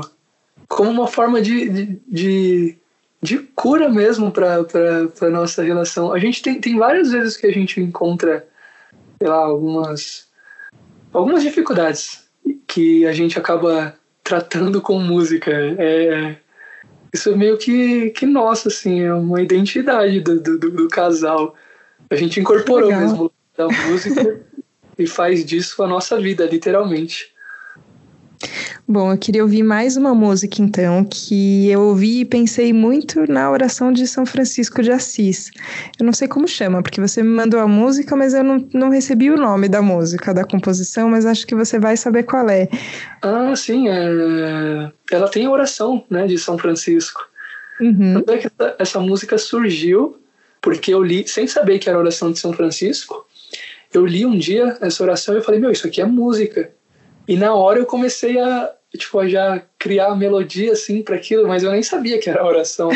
como 0.68 0.90
uma 0.90 1.08
forma 1.08 1.42
de, 1.42 1.68
de, 1.68 2.00
de, 2.08 2.78
de 3.20 3.38
cura 3.38 3.88
mesmo 3.88 4.30
para 4.30 5.30
nossa 5.30 5.62
relação. 5.62 6.12
A 6.12 6.18
gente 6.18 6.42
tem, 6.42 6.60
tem 6.60 6.78
várias 6.78 7.10
vezes 7.10 7.36
que 7.36 7.46
a 7.46 7.52
gente 7.52 7.80
encontra, 7.80 8.46
sei 9.18 9.28
lá, 9.28 9.38
algumas, 9.38 10.28
algumas 11.12 11.42
dificuldades 11.42 12.24
que 12.66 13.04
a 13.04 13.12
gente 13.12 13.38
acaba 13.38 13.94
tratando 14.22 14.80
com 14.80 14.98
música. 14.98 15.50
É, 15.50 16.36
isso 17.12 17.30
é 17.30 17.36
meio 17.36 17.58
que, 17.58 18.10
que 18.10 18.24
nossa, 18.24 18.68
assim, 18.68 19.00
é 19.00 19.12
uma 19.12 19.42
identidade 19.42 20.20
do, 20.20 20.40
do, 20.40 20.58
do 20.58 20.88
casal. 20.88 21.54
A 22.08 22.16
gente 22.16 22.40
incorporou 22.40 22.88
mesmo 22.88 23.30
da 23.56 23.68
música 23.68 24.40
e 24.98 25.06
faz 25.06 25.44
disso 25.44 25.82
a 25.82 25.86
nossa 25.86 26.18
vida, 26.18 26.46
literalmente. 26.46 27.31
Bom, 28.86 29.12
eu 29.12 29.18
queria 29.18 29.42
ouvir 29.42 29.62
mais 29.62 29.96
uma 29.96 30.14
música 30.14 30.60
então, 30.60 31.04
que 31.04 31.70
eu 31.70 31.80
ouvi 31.80 32.20
e 32.20 32.24
pensei 32.24 32.72
muito 32.72 33.30
na 33.30 33.50
oração 33.50 33.92
de 33.92 34.06
São 34.06 34.26
Francisco 34.26 34.82
de 34.82 34.90
Assis. 34.90 35.50
Eu 35.98 36.04
não 36.04 36.12
sei 36.12 36.28
como 36.28 36.48
chama, 36.48 36.82
porque 36.82 37.00
você 37.00 37.22
me 37.22 37.30
mandou 37.30 37.60
a 37.60 37.68
música, 37.68 38.16
mas 38.16 38.34
eu 38.34 38.42
não, 38.42 38.68
não 38.72 38.90
recebi 38.90 39.30
o 39.30 39.36
nome 39.36 39.68
da 39.68 39.80
música, 39.80 40.34
da 40.34 40.44
composição, 40.44 41.08
mas 41.08 41.24
acho 41.24 41.46
que 41.46 41.54
você 41.54 41.78
vai 41.78 41.96
saber 41.96 42.24
qual 42.24 42.48
é. 42.48 42.68
Ah, 43.22 43.54
sim, 43.54 43.88
é... 43.88 44.90
ela 45.10 45.28
tem 45.28 45.46
a 45.46 45.50
oração 45.50 46.04
né, 46.10 46.26
de 46.26 46.38
São 46.38 46.58
Francisco. 46.58 47.20
Uhum. 47.80 48.22
Essa, 48.28 48.76
essa 48.78 49.00
música 49.00 49.38
surgiu 49.38 50.18
porque 50.60 50.94
eu 50.94 51.02
li, 51.02 51.26
sem 51.26 51.46
saber 51.46 51.80
que 51.80 51.88
era 51.88 51.98
a 51.98 52.00
oração 52.00 52.30
de 52.30 52.38
São 52.38 52.52
Francisco, 52.52 53.26
eu 53.92 54.06
li 54.06 54.24
um 54.24 54.38
dia 54.38 54.78
essa 54.80 55.02
oração 55.02 55.34
e 55.34 55.38
eu 55.38 55.42
falei, 55.42 55.60
meu, 55.60 55.70
isso 55.70 55.86
aqui 55.86 56.00
é 56.00 56.04
música. 56.04 56.70
E 57.26 57.36
na 57.36 57.54
hora 57.54 57.78
eu 57.78 57.86
comecei 57.86 58.38
a, 58.38 58.72
tipo, 58.96 59.18
a 59.18 59.28
já 59.28 59.62
criar 59.78 60.14
melodia, 60.16 60.72
assim, 60.72 61.02
para 61.02 61.16
aquilo, 61.16 61.46
mas 61.46 61.62
eu 61.62 61.70
nem 61.70 61.82
sabia 61.82 62.18
que 62.18 62.28
era 62.28 62.44
oração. 62.44 62.90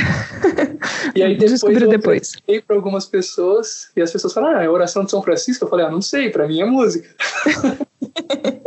e 1.15 1.23
aí 1.23 1.35
depois 1.39 1.53
Descobriu 1.53 1.83
eu 1.83 1.91
depois. 1.91 2.33
para 2.67 2.77
algumas 2.77 3.07
pessoas, 3.07 3.91
e 3.97 4.03
as 4.03 4.11
pessoas 4.11 4.33
falaram, 4.33 4.59
ah, 4.59 4.65
é 4.65 4.69
oração 4.69 5.05
de 5.05 5.11
São 5.11 5.23
Francisco? 5.23 5.65
Eu 5.65 5.69
falei, 5.69 5.87
ah, 5.87 5.91
não 5.91 6.03
sei, 6.03 6.31
para 6.31 6.47
mim 6.47 6.61
é 6.61 6.65
música. 6.65 7.09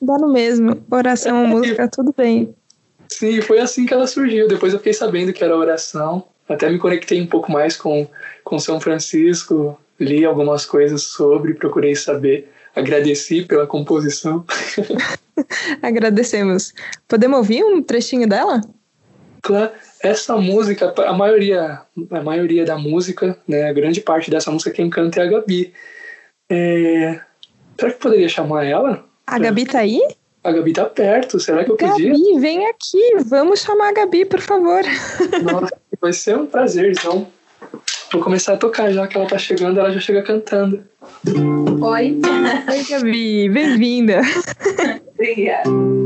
Dá 0.00 0.18
no 0.18 0.32
mesmo, 0.32 0.82
oração, 0.90 1.46
música, 1.46 1.88
tudo 1.88 2.14
bem. 2.16 2.54
Sim, 3.08 3.40
foi 3.40 3.58
assim 3.58 3.86
que 3.86 3.94
ela 3.94 4.06
surgiu. 4.06 4.48
Depois 4.48 4.72
eu 4.72 4.78
fiquei 4.78 4.92
sabendo 4.92 5.32
que 5.32 5.42
era 5.44 5.56
oração. 5.56 6.24
Até 6.48 6.68
me 6.68 6.78
conectei 6.78 7.20
um 7.20 7.26
pouco 7.26 7.50
mais 7.50 7.76
com, 7.76 8.06
com 8.42 8.58
São 8.58 8.80
Francisco, 8.80 9.78
li 9.98 10.24
algumas 10.24 10.66
coisas 10.66 11.02
sobre, 11.04 11.54
procurei 11.54 11.94
saber. 11.94 12.52
Agradeci 12.74 13.42
pela 13.44 13.66
composição. 13.66 14.44
Agradecemos. 15.82 16.72
Podemos 17.08 17.38
ouvir 17.38 17.64
um 17.64 17.82
trechinho 17.82 18.28
dela? 18.28 18.60
Claro. 19.42 19.72
Essa 20.02 20.36
música, 20.36 20.92
a 21.06 21.12
maioria, 21.12 21.80
a 22.10 22.22
maioria 22.22 22.64
da 22.64 22.76
música, 22.76 23.38
né, 23.46 23.68
a 23.68 23.72
grande 23.72 24.00
parte 24.00 24.30
dessa 24.30 24.50
música 24.50 24.70
quem 24.70 24.90
canta 24.90 25.20
é 25.20 25.24
a 25.24 25.30
Gabi. 25.30 25.72
É... 26.50 27.20
Será 27.78 27.92
que 27.92 27.98
poderia 27.98 28.28
chamar 28.28 28.64
ela? 28.64 29.04
A 29.26 29.38
Gabi 29.38 29.66
tá 29.66 29.80
aí? 29.80 30.00
A 30.42 30.52
Gabi 30.52 30.72
tá 30.72 30.84
perto, 30.84 31.40
será 31.40 31.64
que 31.64 31.70
eu 31.70 31.76
podia? 31.76 32.10
Gabi, 32.10 32.38
vem 32.38 32.66
aqui, 32.68 33.16
vamos 33.24 33.60
chamar 33.60 33.88
a 33.88 33.92
Gabi, 33.92 34.26
por 34.26 34.40
favor. 34.40 34.82
Nossa, 35.42 35.74
vai 36.00 36.12
ser 36.12 36.36
um 36.36 36.46
prazer, 36.46 36.92
então. 36.92 37.26
Vou 38.14 38.22
começar 38.22 38.52
a 38.52 38.56
tocar 38.56 38.92
já 38.92 39.08
que 39.08 39.16
ela 39.16 39.26
tá 39.26 39.36
chegando, 39.36 39.80
ela 39.80 39.90
já 39.90 39.98
chega 39.98 40.22
cantando. 40.22 40.84
Oi. 41.80 42.20
Oi, 42.70 42.84
Gabi, 42.88 43.48
bem-vinda. 43.48 44.20
Obrigada. 45.18 46.03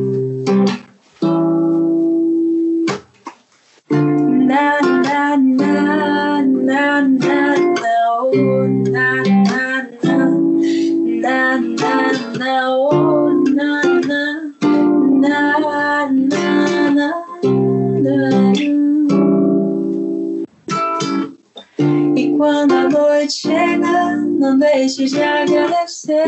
Quando 22.38 22.72
a 22.72 22.88
noite 22.88 23.32
chega, 23.32 24.16
não 24.16 24.56
deixe 24.56 25.06
de 25.06 25.20
agradecer. 25.20 26.24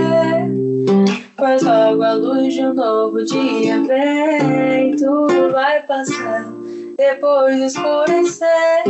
Pois 1.36 1.62
logo 1.62 2.02
a 2.02 2.14
luz 2.14 2.52
de 2.52 2.66
um 2.66 2.74
novo 2.74 3.24
dia 3.24 3.80
vem, 3.84 4.96
tudo 4.96 5.52
vai 5.52 5.80
passar 5.86 6.52
depois 6.98 7.56
de 7.56 7.66
escurecer. 7.66 8.84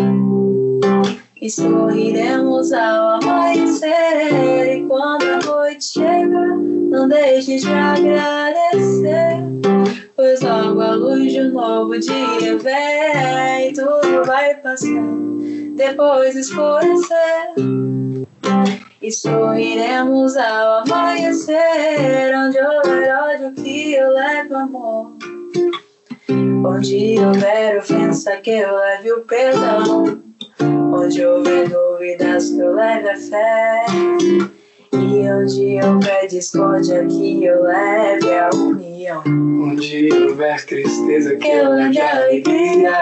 E 1.41 1.49
sorriremos 1.49 2.71
ao 2.71 3.23
amanhecer. 3.23 4.77
E 4.77 4.87
quando 4.87 5.23
a 5.23 5.39
noite 5.39 5.85
chega, 5.85 6.39
não 6.91 7.09
deixe 7.09 7.57
de 7.57 7.73
agradecer. 7.73 9.39
Pois 10.15 10.43
logo 10.43 10.83
a 10.83 10.95
luz 10.95 11.33
de 11.33 11.41
um 11.41 11.53
novo 11.53 11.99
dia 11.99 12.59
vem, 12.59 13.73
tudo 13.73 14.23
vai 14.27 14.55
passar 14.57 15.03
depois 15.77 16.35
de 16.35 16.41
escurecer. 16.41 17.55
E 19.01 19.11
sorriremos 19.11 20.37
ao 20.37 20.83
amanhecer, 20.83 22.37
onde 22.37 22.59
houver 22.59 23.17
ódio 23.17 23.55
que 23.55 23.95
eu 23.95 24.13
levo 24.13 24.55
amor. 24.57 25.13
Onde 26.67 27.17
houver 27.19 27.79
ofensa 27.79 28.37
que 28.37 28.51
eu 28.51 28.77
leve 28.77 29.13
o 29.13 29.21
perdão. 29.23 30.30
Onde 30.93 31.25
houver 31.25 31.69
dúvidas 31.69 32.51
que 32.51 32.59
eu 32.59 32.75
leve 32.75 33.09
a 33.09 33.17
fé. 33.17 33.87
E 34.93 35.31
onde 35.31 35.79
houver 35.85 36.27
discórdia 36.27 37.07
que 37.07 37.45
eu 37.45 37.63
leve 37.63 38.33
a 38.33 38.51
união. 38.55 39.23
Onde 39.27 40.09
houver 40.13 40.65
tristeza 40.67 41.37
que 41.37 41.49
eu 41.49 41.71
leve 41.71 42.01
a 42.01 42.17
alegria. 42.17 42.93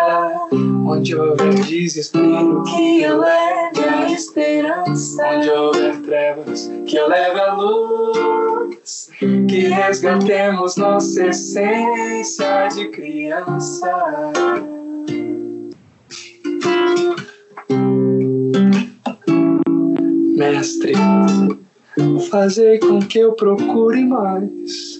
Onde 0.86 1.16
houver 1.16 1.54
desespero 1.54 2.62
que 2.64 3.02
eu 3.02 3.20
leve 3.20 3.84
a 3.88 4.10
esperança. 4.10 5.26
Onde 5.26 5.50
houver 5.50 5.96
trevas 6.02 6.70
que 6.86 6.96
eu 6.96 7.08
leve 7.08 7.40
a 7.40 7.54
luz. 7.54 9.10
Que 9.18 9.68
resgatemos 9.68 10.76
nossa 10.76 11.26
essência 11.26 12.68
de 12.68 12.88
criança. 12.88 14.32
Mestre, 20.36 20.92
fazer 22.30 22.78
com 22.80 23.00
que 23.00 23.18
eu 23.18 23.32
procure 23.32 24.04
mais 24.04 24.98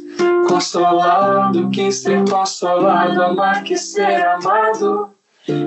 Consolado, 0.49 1.69
que 1.71 1.93
ser 1.93 2.29
consolado, 2.29 3.23
amar 3.23 3.63
que 3.63 3.77
ser 3.77 4.27
amado. 4.27 5.11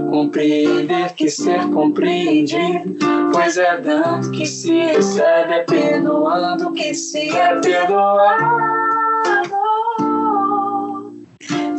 Compreender 0.09 1.13
que 1.13 1.29
ser 1.29 1.67
compreendido, 1.69 2.97
pois 3.31 3.57
é 3.57 3.79
dando 3.79 4.29
que 4.31 4.45
se 4.45 4.71
recebe, 4.71 5.53
é 5.53 5.63
perdoando 5.63 6.71
que 6.73 6.93
se 6.93 7.29
é 7.29 7.59
perdoado. 7.59 8.80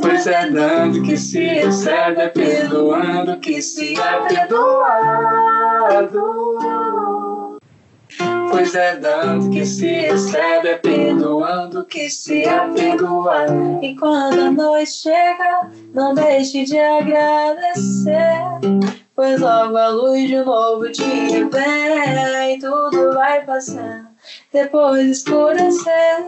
Pois 0.02 0.26
é 0.26 0.50
dando 0.50 1.00
que 1.02 1.16
se 1.16 1.38
recebe, 1.38 2.20
é 2.20 2.28
perdoando 2.28 3.38
que 3.38 3.62
se 3.62 3.94
é 3.98 4.20
perdoado. 4.28 5.62
Pois 8.50 8.74
é 8.74 8.96
dando 8.96 9.48
que 9.50 9.64
se 9.64 9.86
recebe, 9.86 10.68
é 10.68 10.76
perdoando 10.76 11.84
que 11.84 12.10
se 12.10 12.42
é 12.42 12.68
perdoado. 12.68 13.78
E 13.80 13.96
quando 13.96 14.40
a 14.40 14.50
noite 14.50 14.90
chega, 14.90 15.70
não 15.94 16.12
deixe 16.14 16.64
de 16.64 16.78
agradecer. 16.78 18.42
Pois 19.14 19.40
logo 19.40 19.76
a 19.76 19.88
luz 19.88 20.28
de 20.28 20.36
um 20.36 20.44
novo 20.44 20.90
dia 20.90 21.48
vem, 21.48 22.58
tudo 22.58 23.14
vai 23.14 23.44
passando, 23.44 24.08
depois 24.52 25.06
escurecer 25.08 26.26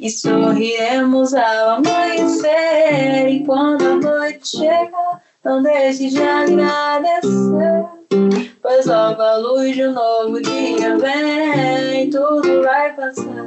e 0.00 0.10
sorriremos 0.10 1.34
ao 1.34 1.76
amanhecer. 1.76 3.28
E 3.28 3.44
quando 3.44 3.84
a 3.84 3.96
noite 3.96 4.48
chega, 4.48 5.20
não 5.44 5.62
deixe 5.62 6.08
de 6.08 6.22
agradecer. 6.22 7.86
Pois 8.62 8.86
logo 8.86 9.22
a 9.22 9.36
luz 9.36 9.74
de 9.74 9.86
um 9.86 9.92
novo 9.92 10.42
dia 10.42 10.96
vem, 10.98 12.10
tudo 12.10 12.62
vai 12.62 12.92
passar, 12.94 13.46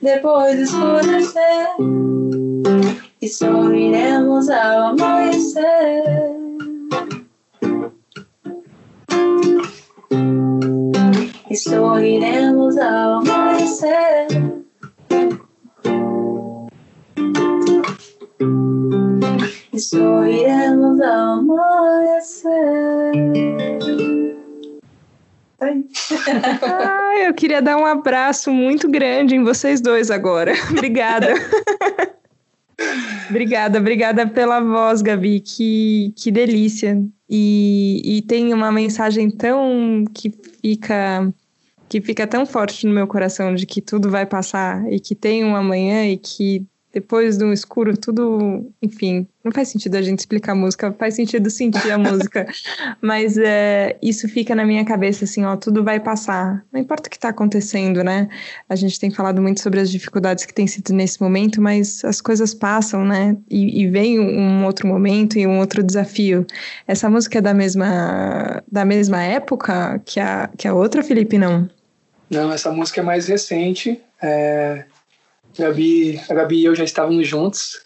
depois 0.00 0.58
escurecer. 0.58 1.68
E 3.20 3.28
sorriremos 3.28 4.48
ao 4.50 4.88
amanhecer. 4.88 6.04
E 11.50 11.56
sorriremos 11.56 12.41
ah, 26.62 27.12
eu 27.26 27.34
queria 27.34 27.62
dar 27.62 27.76
um 27.76 27.86
abraço 27.86 28.50
muito 28.50 28.88
grande 28.88 29.34
em 29.34 29.42
vocês 29.42 29.80
dois 29.80 30.10
agora. 30.10 30.52
Obrigada. 30.70 31.34
obrigada, 33.30 33.78
obrigada 33.78 34.26
pela 34.26 34.60
voz, 34.60 35.02
Gabi. 35.02 35.40
Que, 35.40 36.12
que 36.16 36.30
delícia. 36.30 37.00
E, 37.28 38.18
e 38.18 38.22
tem 38.22 38.52
uma 38.52 38.70
mensagem 38.72 39.30
tão 39.30 40.04
que 40.12 40.30
fica 40.60 41.32
que 41.88 42.00
fica 42.00 42.26
tão 42.26 42.46
forte 42.46 42.86
no 42.86 42.94
meu 42.94 43.06
coração 43.06 43.54
de 43.54 43.66
que 43.66 43.82
tudo 43.82 44.10
vai 44.10 44.24
passar 44.24 44.90
e 44.90 44.98
que 44.98 45.14
tem 45.14 45.44
um 45.44 45.54
amanhã 45.54 46.06
e 46.06 46.16
que 46.16 46.66
depois 46.92 47.38
do 47.38 47.52
escuro, 47.52 47.96
tudo, 47.96 48.70
enfim, 48.82 49.26
não 49.42 49.50
faz 49.50 49.68
sentido 49.68 49.96
a 49.96 50.02
gente 50.02 50.18
explicar 50.18 50.52
a 50.52 50.54
música, 50.54 50.92
faz 50.92 51.14
sentido 51.14 51.48
sentir 51.48 51.90
a 51.90 51.96
música, 51.96 52.46
mas 53.00 53.38
é, 53.38 53.96
isso 54.02 54.28
fica 54.28 54.54
na 54.54 54.64
minha 54.64 54.84
cabeça 54.84 55.24
assim, 55.24 55.42
ó, 55.44 55.56
tudo 55.56 55.82
vai 55.82 55.98
passar, 55.98 56.62
não 56.70 56.80
importa 56.80 57.08
o 57.08 57.10
que 57.10 57.16
está 57.16 57.30
acontecendo, 57.30 58.04
né? 58.04 58.28
A 58.68 58.76
gente 58.76 59.00
tem 59.00 59.10
falado 59.10 59.40
muito 59.40 59.60
sobre 59.60 59.80
as 59.80 59.90
dificuldades 59.90 60.44
que 60.44 60.52
tem 60.52 60.66
sido 60.66 60.92
nesse 60.92 61.20
momento, 61.20 61.62
mas 61.62 62.04
as 62.04 62.20
coisas 62.20 62.52
passam, 62.52 63.04
né? 63.04 63.36
E, 63.50 63.82
e 63.82 63.88
vem 63.88 64.20
um 64.20 64.64
outro 64.66 64.86
momento 64.86 65.38
e 65.38 65.46
um 65.46 65.58
outro 65.58 65.82
desafio. 65.82 66.46
Essa 66.86 67.08
música 67.08 67.38
é 67.38 67.40
da 67.40 67.54
mesma, 67.54 68.62
da 68.70 68.84
mesma 68.84 69.22
época 69.22 69.98
que 70.04 70.20
a, 70.20 70.50
que 70.58 70.68
a 70.68 70.74
outra, 70.74 71.02
Felipe, 71.02 71.38
não? 71.38 71.68
Não, 72.30 72.52
essa 72.52 72.70
música 72.70 73.00
é 73.00 73.04
mais 73.04 73.26
recente, 73.26 74.00
é 74.22 74.84
a 75.58 75.62
Gabi, 75.62 76.20
a 76.28 76.34
Gabi 76.34 76.60
e 76.60 76.64
eu 76.64 76.74
já 76.74 76.84
estávamos 76.84 77.26
juntos. 77.26 77.84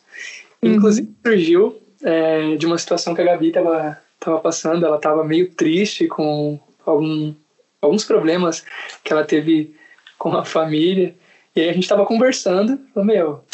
Uhum. 0.63 0.75
Inclusive 0.75 1.09
surgiu 1.25 1.81
é, 2.03 2.57
de 2.57 2.67
uma 2.67 2.79
situação 2.79 3.15
que 3.15 3.23
a 3.23 3.25
Gabi 3.25 3.49
estava 3.49 3.99
tava 4.21 4.39
passando. 4.39 4.85
Ela 4.85 4.97
estava 4.97 5.25
meio 5.25 5.51
triste 5.51 6.07
com 6.07 6.59
algum, 6.85 7.35
alguns 7.81 8.05
problemas 8.05 8.65
que 9.03 9.13
ela 9.13 9.25
teve 9.25 9.75
com 10.19 10.31
a 10.37 10.45
família. 10.45 11.15
E 11.55 11.61
aí 11.61 11.69
a 11.69 11.73
gente 11.73 11.85
estava 11.85 12.05
conversando. 12.05 12.79
Falou, 12.93 13.07
meu, 13.07 13.45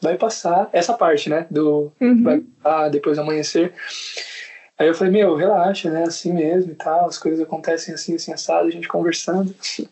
vai 0.00 0.16
passar 0.16 0.68
essa 0.72 0.94
parte, 0.94 1.28
né? 1.28 1.46
Do 1.50 1.92
uhum. 2.00 2.22
vai 2.22 2.40
passar 2.40 2.88
depois 2.88 3.16
do 3.16 3.22
amanhecer. 3.22 3.72
Aí 4.80 4.88
eu 4.88 4.94
falei, 4.94 5.12
meu, 5.12 5.36
relaxa, 5.36 5.90
né? 5.90 6.04
Assim 6.04 6.32
mesmo 6.32 6.72
e 6.72 6.74
tal, 6.74 7.06
as 7.06 7.18
coisas 7.18 7.38
acontecem 7.38 7.92
assim, 7.92 8.14
assim, 8.14 8.32
assado, 8.32 8.66
a 8.66 8.70
gente 8.70 8.88
conversando. 8.88 9.54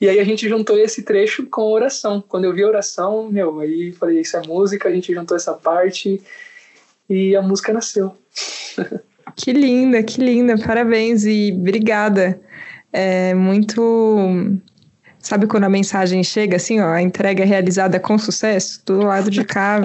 E 0.00 0.08
aí 0.08 0.18
a 0.18 0.24
gente 0.24 0.48
juntou 0.48 0.76
esse 0.76 1.04
trecho 1.04 1.46
com 1.46 1.62
oração. 1.70 2.20
Quando 2.26 2.46
eu 2.46 2.52
vi 2.52 2.64
a 2.64 2.66
oração, 2.66 3.30
meu, 3.30 3.60
aí 3.60 3.92
falei, 3.92 4.22
isso 4.22 4.36
é 4.36 4.44
música, 4.44 4.88
a 4.88 4.92
gente 4.92 5.14
juntou 5.14 5.36
essa 5.36 5.52
parte 5.52 6.20
e 7.08 7.36
a 7.36 7.42
música 7.42 7.72
nasceu. 7.72 8.16
Que 9.36 9.52
linda, 9.52 10.02
que 10.02 10.20
linda, 10.20 10.58
parabéns 10.58 11.24
e 11.24 11.54
obrigada. 11.56 12.38
É 12.92 13.32
muito. 13.32 13.80
Sabe 15.20 15.46
quando 15.46 15.64
a 15.64 15.70
mensagem 15.70 16.22
chega 16.22 16.56
assim, 16.56 16.80
ó, 16.80 16.88
a 16.88 17.00
entrega 17.00 17.44
é 17.44 17.46
realizada 17.46 17.98
com 17.98 18.18
sucesso? 18.18 18.82
Do 18.84 18.98
lado 18.98 19.30
de 19.30 19.42
cá, 19.44 19.80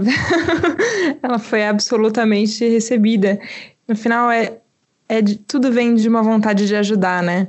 ela 1.24 1.40
foi 1.40 1.64
absolutamente 1.64 2.68
recebida. 2.68 3.40
No 3.88 3.96
final, 3.96 4.30
é, 4.30 4.58
é 5.08 5.22
de, 5.22 5.38
tudo 5.38 5.72
vem 5.72 5.96
de 5.96 6.08
uma 6.08 6.22
vontade 6.22 6.68
de 6.68 6.76
ajudar, 6.76 7.24
né? 7.24 7.48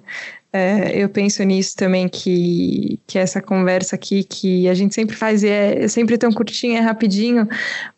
É, 0.51 0.97
eu 0.97 1.11
penso 1.11 1.43
nisso 1.43 1.77
também, 1.77 2.09
que, 2.09 2.99
que 3.07 3.19
essa 3.19 3.43
conversa 3.43 3.97
aqui, 3.97 4.25
que 4.25 4.67
a 4.67 4.73
gente 4.73 4.95
sempre 4.95 5.15
faz, 5.15 5.43
e 5.43 5.49
é, 5.49 5.85
é 5.85 5.89
sempre 5.89 6.17
tão 6.17 6.33
curtinha, 6.33 6.79
é 6.79 6.81
rapidinho, 6.81 7.47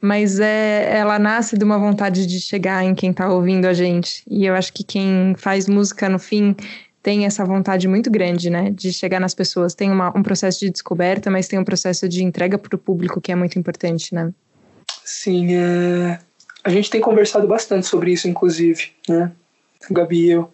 mas 0.00 0.40
é, 0.40 0.98
ela 0.98 1.18
nasce 1.18 1.56
de 1.56 1.64
uma 1.64 1.78
vontade 1.78 2.26
de 2.26 2.40
chegar 2.40 2.84
em 2.84 2.94
quem 2.94 3.12
está 3.12 3.32
ouvindo 3.32 3.66
a 3.66 3.72
gente. 3.72 4.24
E 4.28 4.46
eu 4.46 4.54
acho 4.54 4.72
que 4.72 4.82
quem 4.82 5.34
faz 5.36 5.68
música, 5.68 6.08
no 6.08 6.18
fim, 6.18 6.56
tem 7.02 7.24
essa 7.24 7.44
vontade 7.44 7.86
muito 7.86 8.10
grande, 8.10 8.50
né, 8.50 8.70
de 8.70 8.92
chegar 8.92 9.20
nas 9.20 9.34
pessoas. 9.34 9.72
Tem 9.72 9.90
uma, 9.90 10.08
um 10.16 10.22
processo 10.22 10.58
de 10.58 10.70
descoberta, 10.70 11.30
mas 11.30 11.46
tem 11.46 11.58
um 11.58 11.64
processo 11.64 12.08
de 12.08 12.24
entrega 12.24 12.58
para 12.58 12.74
o 12.74 12.78
público 12.78 13.20
que 13.20 13.30
é 13.30 13.36
muito 13.36 13.58
importante, 13.58 14.12
né? 14.12 14.32
Sim, 15.04 15.54
é... 15.54 16.18
a 16.64 16.70
gente 16.70 16.90
tem 16.90 17.00
conversado 17.00 17.46
bastante 17.46 17.86
sobre 17.86 18.12
isso, 18.12 18.28
inclusive, 18.28 18.92
né, 19.08 19.32
Gabi 19.90 20.26
e 20.26 20.30
eu. 20.30 20.50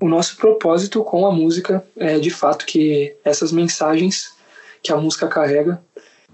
O 0.00 0.08
nosso 0.08 0.36
propósito 0.36 1.02
com 1.04 1.26
a 1.26 1.30
música 1.30 1.84
é 1.96 2.18
de 2.18 2.30
fato 2.30 2.66
que 2.66 3.14
essas 3.24 3.52
mensagens 3.52 4.36
que 4.82 4.92
a 4.92 4.96
música 4.96 5.28
carrega 5.28 5.80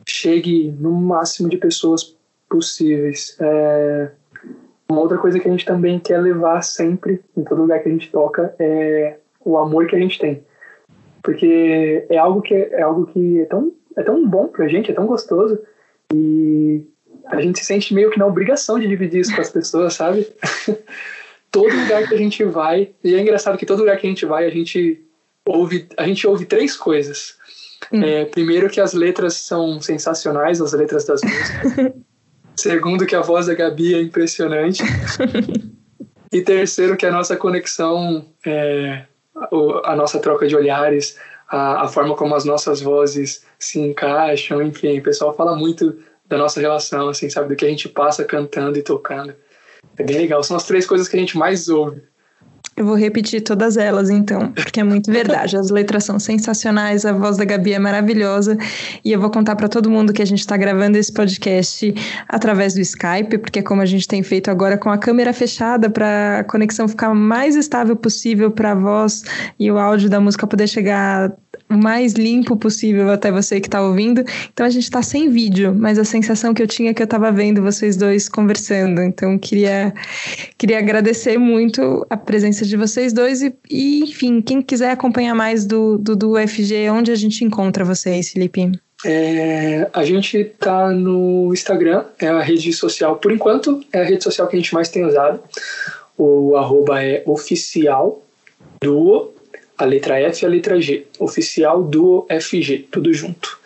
chegue 0.06 0.74
no 0.80 0.90
máximo 0.90 1.50
de 1.50 1.58
pessoas 1.58 2.16
possíveis. 2.48 3.36
É, 3.38 4.10
uma 4.90 5.00
outra 5.00 5.18
coisa 5.18 5.38
que 5.38 5.46
a 5.46 5.50
gente 5.50 5.66
também 5.66 5.98
quer 5.98 6.18
levar 6.18 6.62
sempre 6.62 7.20
em 7.36 7.44
todo 7.44 7.60
lugar 7.60 7.82
que 7.82 7.90
a 7.90 7.92
gente 7.92 8.10
toca 8.10 8.54
é 8.58 9.18
o 9.44 9.58
amor 9.58 9.86
que 9.86 9.94
a 9.94 9.98
gente 9.98 10.18
tem, 10.18 10.42
porque 11.22 12.06
é 12.08 12.16
algo 12.16 12.40
que 12.40 12.54
é, 12.54 12.70
é 12.72 12.82
algo 12.82 13.06
que 13.06 13.40
é 13.40 13.44
tão 13.44 13.70
é 13.96 14.02
tão 14.02 14.26
bom 14.26 14.46
pra 14.48 14.68
gente, 14.68 14.90
é 14.90 14.94
tão 14.94 15.06
gostoso 15.06 15.58
e 16.14 16.86
a 17.30 17.40
gente 17.40 17.58
se 17.58 17.64
sente 17.64 17.94
meio 17.94 18.10
que 18.10 18.18
na 18.18 18.26
obrigação 18.26 18.78
de 18.78 18.86
dividir 18.86 19.20
isso 19.20 19.34
com 19.34 19.40
as 19.40 19.50
pessoas, 19.50 19.94
sabe? 19.94 20.26
todo 21.50 21.74
lugar 21.74 22.06
que 22.06 22.14
a 22.14 22.18
gente 22.18 22.44
vai, 22.44 22.90
e 23.02 23.14
é 23.14 23.20
engraçado 23.20 23.58
que 23.58 23.66
todo 23.66 23.80
lugar 23.80 23.98
que 23.98 24.06
a 24.06 24.10
gente 24.10 24.26
vai, 24.26 24.46
a 24.46 24.50
gente 24.50 25.02
ouve, 25.46 25.88
a 25.96 26.06
gente 26.06 26.26
ouve 26.26 26.46
três 26.46 26.76
coisas. 26.76 27.36
Hum. 27.92 28.02
É, 28.02 28.24
primeiro 28.24 28.68
que 28.68 28.80
as 28.80 28.92
letras 28.92 29.34
são 29.34 29.80
sensacionais, 29.80 30.60
as 30.60 30.72
letras 30.72 31.04
das 31.04 31.22
músicas. 31.22 31.92
Segundo 32.56 33.06
que 33.06 33.14
a 33.14 33.20
voz 33.20 33.46
da 33.46 33.54
Gabi 33.54 33.94
é 33.94 34.02
impressionante. 34.02 34.82
e 36.32 36.42
terceiro 36.42 36.96
que 36.96 37.06
a 37.06 37.10
nossa 37.12 37.36
conexão, 37.36 38.26
é, 38.44 39.04
a 39.84 39.94
nossa 39.94 40.18
troca 40.18 40.46
de 40.46 40.56
olhares, 40.56 41.16
a, 41.48 41.84
a 41.84 41.88
forma 41.88 42.16
como 42.16 42.34
as 42.34 42.44
nossas 42.44 42.80
vozes 42.80 43.44
se 43.58 43.78
encaixam, 43.78 44.60
enfim, 44.60 44.98
o 44.98 45.02
pessoal 45.02 45.34
fala 45.34 45.56
muito 45.56 45.96
da 46.28 46.36
nossa 46.36 46.60
relação, 46.60 47.08
assim, 47.08 47.30
sabe, 47.30 47.48
do 47.48 47.56
que 47.56 47.64
a 47.64 47.68
gente 47.68 47.88
passa 47.88 48.24
cantando 48.24 48.78
e 48.78 48.82
tocando. 48.82 49.34
É 49.96 50.02
bem 50.02 50.18
legal. 50.18 50.42
São 50.42 50.56
as 50.56 50.64
três 50.64 50.86
coisas 50.86 51.08
que 51.08 51.16
a 51.16 51.20
gente 51.20 51.36
mais 51.36 51.68
ouve. 51.68 52.02
Eu 52.76 52.84
vou 52.84 52.94
repetir 52.94 53.40
todas 53.40 53.76
elas, 53.76 54.08
então, 54.08 54.52
porque 54.52 54.78
é 54.78 54.84
muito 54.84 55.10
verdade. 55.10 55.56
As 55.56 55.68
letras 55.68 56.04
são 56.04 56.16
sensacionais, 56.20 57.04
a 57.04 57.12
voz 57.12 57.36
da 57.36 57.44
Gabi 57.44 57.72
é 57.72 57.78
maravilhosa. 57.78 58.56
E 59.04 59.10
eu 59.10 59.20
vou 59.20 59.30
contar 59.30 59.56
para 59.56 59.68
todo 59.68 59.90
mundo 59.90 60.12
que 60.12 60.22
a 60.22 60.24
gente 60.24 60.38
está 60.38 60.56
gravando 60.56 60.96
esse 60.96 61.12
podcast 61.12 61.92
através 62.28 62.74
do 62.74 62.80
Skype, 62.80 63.38
porque 63.38 63.58
é 63.58 63.62
como 63.62 63.82
a 63.82 63.86
gente 63.86 64.06
tem 64.06 64.22
feito 64.22 64.48
agora 64.48 64.78
com 64.78 64.90
a 64.90 64.98
câmera 64.98 65.32
fechada, 65.32 65.90
para 65.90 66.38
a 66.38 66.44
conexão 66.44 66.86
ficar 66.86 67.12
mais 67.12 67.56
estável 67.56 67.96
possível, 67.96 68.48
para 68.52 68.70
a 68.70 68.74
voz 68.76 69.24
e 69.58 69.72
o 69.72 69.76
áudio 69.76 70.08
da 70.08 70.20
música 70.20 70.46
poder 70.46 70.68
chegar 70.68 71.32
o 71.70 71.76
mais 71.76 72.14
limpo 72.14 72.56
possível 72.56 73.10
até 73.10 73.30
você 73.30 73.60
que 73.60 73.68
está 73.68 73.82
ouvindo. 73.82 74.24
Então 74.52 74.64
a 74.66 74.70
gente 74.70 74.84
está 74.84 75.02
sem 75.02 75.28
vídeo, 75.28 75.74
mas 75.74 75.98
a 75.98 76.04
sensação 76.04 76.54
que 76.54 76.62
eu 76.62 76.66
tinha 76.66 76.90
é 76.90 76.94
que 76.94 77.02
eu 77.02 77.04
estava 77.04 77.30
vendo 77.30 77.62
vocês 77.62 77.96
dois 77.96 78.28
conversando. 78.28 79.02
Então 79.02 79.38
queria 79.38 79.92
queria 80.56 80.78
agradecer 80.78 81.38
muito 81.38 82.06
a 82.08 82.16
presença 82.16 82.64
de 82.64 82.76
vocês 82.76 83.12
dois 83.12 83.42
e, 83.42 83.54
e 83.70 84.04
enfim, 84.04 84.40
quem 84.40 84.62
quiser 84.62 84.90
acompanhar 84.90 85.34
mais 85.34 85.66
do, 85.66 85.98
do, 85.98 86.16
do 86.16 86.32
UFG, 86.32 86.88
onde 86.90 87.10
a 87.10 87.16
gente 87.16 87.44
encontra 87.44 87.84
vocês, 87.84 88.30
Felipe? 88.30 88.72
É, 89.04 89.88
a 89.92 90.04
gente 90.04 90.38
está 90.38 90.90
no 90.90 91.52
Instagram, 91.52 92.04
é 92.18 92.26
a 92.26 92.40
rede 92.40 92.72
social, 92.72 93.16
por 93.16 93.30
enquanto, 93.30 93.80
é 93.92 94.00
a 94.00 94.04
rede 94.04 94.24
social 94.24 94.48
que 94.48 94.56
a 94.56 94.58
gente 94.58 94.74
mais 94.74 94.88
tem 94.88 95.04
usado. 95.04 95.40
O 96.16 96.56
arroba 96.56 97.02
é 97.02 97.22
oficial 97.24 98.20
duo, 98.82 99.34
a 99.78 99.84
letra 99.84 100.20
F 100.20 100.42
e 100.42 100.46
a 100.46 100.48
letra 100.48 100.80
G. 100.80 101.06
Oficial 101.18 101.82
duo 101.82 102.26
FG, 102.28 102.88
tudo 102.90 103.12
junto. 103.12 103.58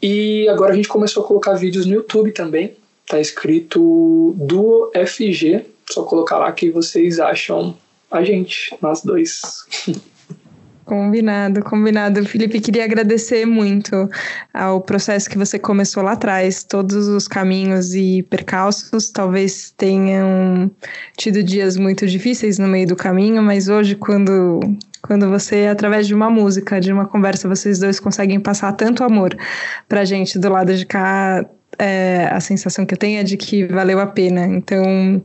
E 0.00 0.48
agora 0.48 0.72
a 0.72 0.76
gente 0.76 0.88
começou 0.88 1.24
a 1.24 1.26
colocar 1.26 1.54
vídeos 1.54 1.86
no 1.86 1.94
YouTube 1.94 2.32
também. 2.32 2.76
Tá 3.06 3.20
escrito 3.20 4.34
duo 4.36 4.90
FG, 4.94 5.64
só 5.90 6.02
colocar 6.04 6.38
lá 6.38 6.52
que 6.52 6.70
vocês 6.70 7.18
acham 7.18 7.76
a 8.10 8.22
gente, 8.22 8.76
nós 8.80 9.02
dois. 9.02 9.40
Combinado, 10.84 11.62
combinado. 11.62 12.24
Felipe, 12.26 12.60
queria 12.60 12.84
agradecer 12.84 13.46
muito 13.46 14.10
ao 14.52 14.80
processo 14.80 15.30
que 15.30 15.38
você 15.38 15.56
começou 15.58 16.02
lá 16.02 16.12
atrás. 16.12 16.64
Todos 16.64 17.06
os 17.06 17.28
caminhos 17.28 17.94
e 17.94 18.22
percalços 18.24 19.08
talvez 19.10 19.72
tenham 19.76 20.70
tido 21.16 21.42
dias 21.42 21.76
muito 21.76 22.06
difíceis 22.06 22.58
no 22.58 22.66
meio 22.66 22.88
do 22.88 22.96
caminho, 22.96 23.40
mas 23.42 23.68
hoje, 23.68 23.94
quando, 23.94 24.60
quando 25.02 25.28
você, 25.28 25.66
através 25.66 26.06
de 26.06 26.14
uma 26.14 26.30
música, 26.30 26.80
de 26.80 26.92
uma 26.92 27.06
conversa, 27.06 27.48
vocês 27.48 27.80
dois 27.80 27.98
conseguem 27.98 28.38
passar 28.38 28.72
tanto 28.72 29.02
amor 29.02 29.36
pra 29.88 30.04
gente 30.04 30.38
do 30.38 30.48
lado 30.48 30.74
de 30.74 30.86
cá, 30.86 31.44
é, 31.78 32.28
a 32.30 32.38
sensação 32.38 32.86
que 32.86 32.94
eu 32.94 32.98
tenho 32.98 33.20
é 33.20 33.24
de 33.24 33.36
que 33.36 33.64
valeu 33.64 33.98
a 33.98 34.06
pena. 34.06 34.46
Então, 34.46 35.22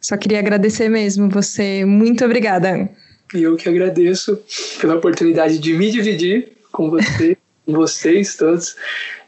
só 0.00 0.16
queria 0.18 0.38
agradecer 0.38 0.90
mesmo 0.90 1.28
você. 1.30 1.84
Muito 1.86 2.24
obrigada. 2.24 2.88
E 3.34 3.42
eu 3.42 3.56
que 3.56 3.68
agradeço 3.68 4.38
pela 4.80 4.96
oportunidade 4.96 5.58
de 5.58 5.72
me 5.72 5.90
dividir 5.90 6.52
com 6.70 6.90
você, 6.90 7.38
com 7.64 7.72
vocês 7.72 8.36
todos, 8.36 8.76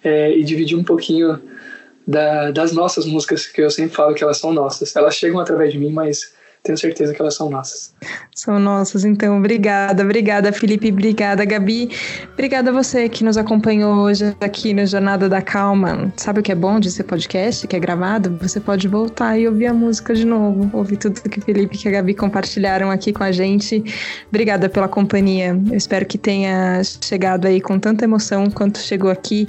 é, 0.05 0.37
e 0.37 0.45
dividir 0.45 0.77
um 0.77 0.85
pouquinho 0.85 1.41
da, 2.07 2.51
das 2.51 2.73
nossas 2.73 3.07
músicas, 3.07 3.47
que 3.47 3.63
eu 3.63 3.71
sempre 3.71 3.97
falo 3.97 4.15
que 4.15 4.23
elas 4.23 4.37
são 4.37 4.53
nossas. 4.53 4.95
Elas 4.95 5.17
chegam 5.17 5.41
através 5.41 5.73
de 5.73 5.79
mim, 5.79 5.91
mas 5.91 6.36
tenho 6.67 6.77
certeza 6.77 7.15
que 7.15 7.23
elas 7.23 7.35
são 7.35 7.49
nossas. 7.49 7.95
São 8.35 8.59
nossas, 8.59 9.05
então. 9.05 9.39
Obrigada, 9.39 10.03
obrigada, 10.03 10.53
Felipe, 10.53 10.91
obrigada, 10.91 11.45
Gabi. 11.45 11.91
Obrigada 12.33 12.71
a 12.71 12.73
você 12.73 13.09
que 13.09 13.23
nos 13.23 13.39
acompanhou 13.39 13.95
hoje 13.99 14.37
aqui 14.41 14.75
no 14.75 14.85
Jornada 14.85 15.29
da 15.29 15.41
Calma. 15.41 16.13
Sabe 16.17 16.41
o 16.41 16.43
que 16.43 16.51
é 16.51 16.55
bom 16.55 16.81
de 16.81 16.91
ser 16.91 17.05
podcast, 17.05 17.67
que 17.69 17.77
é 17.77 17.79
gravado? 17.79 18.37
Você 18.43 18.59
pode 18.59 18.89
voltar 18.89 19.39
e 19.39 19.47
ouvir 19.47 19.67
a 19.67 19.75
música 19.75 20.13
de 20.13 20.27
novo, 20.27 20.69
ouvir 20.77 20.97
tudo 20.97 21.21
que 21.23 21.39
o 21.39 21.43
Felipe 21.43 21.79
e 21.83 21.89
a 21.89 21.93
Gabi 21.93 22.15
compartilharam 22.15 22.91
aqui 22.91 23.13
com 23.13 23.23
a 23.23 23.31
gente. 23.31 23.85
Obrigada 24.29 24.69
pela 24.69 24.89
companhia. 24.89 25.57
Eu 25.71 25.77
espero 25.77 26.05
que 26.05 26.19
tenha 26.19 26.83
chegado 26.83 27.47
aí 27.47 27.61
com 27.61 27.79
tanta 27.79 28.05
emoção 28.05 28.51
quanto 28.51 28.79
chegou 28.79 29.11
aqui. 29.11 29.49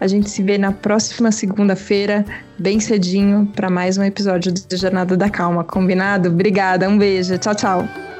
A 0.00 0.06
gente 0.06 0.30
se 0.30 0.42
vê 0.42 0.56
na 0.56 0.70
próxima 0.70 1.32
segunda-feira 1.32 2.24
bem 2.62 2.78
cedinho 2.78 3.50
para 3.56 3.68
mais 3.68 3.98
um 3.98 4.04
episódio 4.04 4.52
do 4.52 4.76
Jornada 4.76 5.16
da 5.16 5.28
Calma, 5.28 5.64
combinado? 5.64 6.30
Obrigada, 6.52 6.86
um 6.86 6.98
beijo, 6.98 7.38
tchau, 7.38 7.54
tchau. 7.54 8.11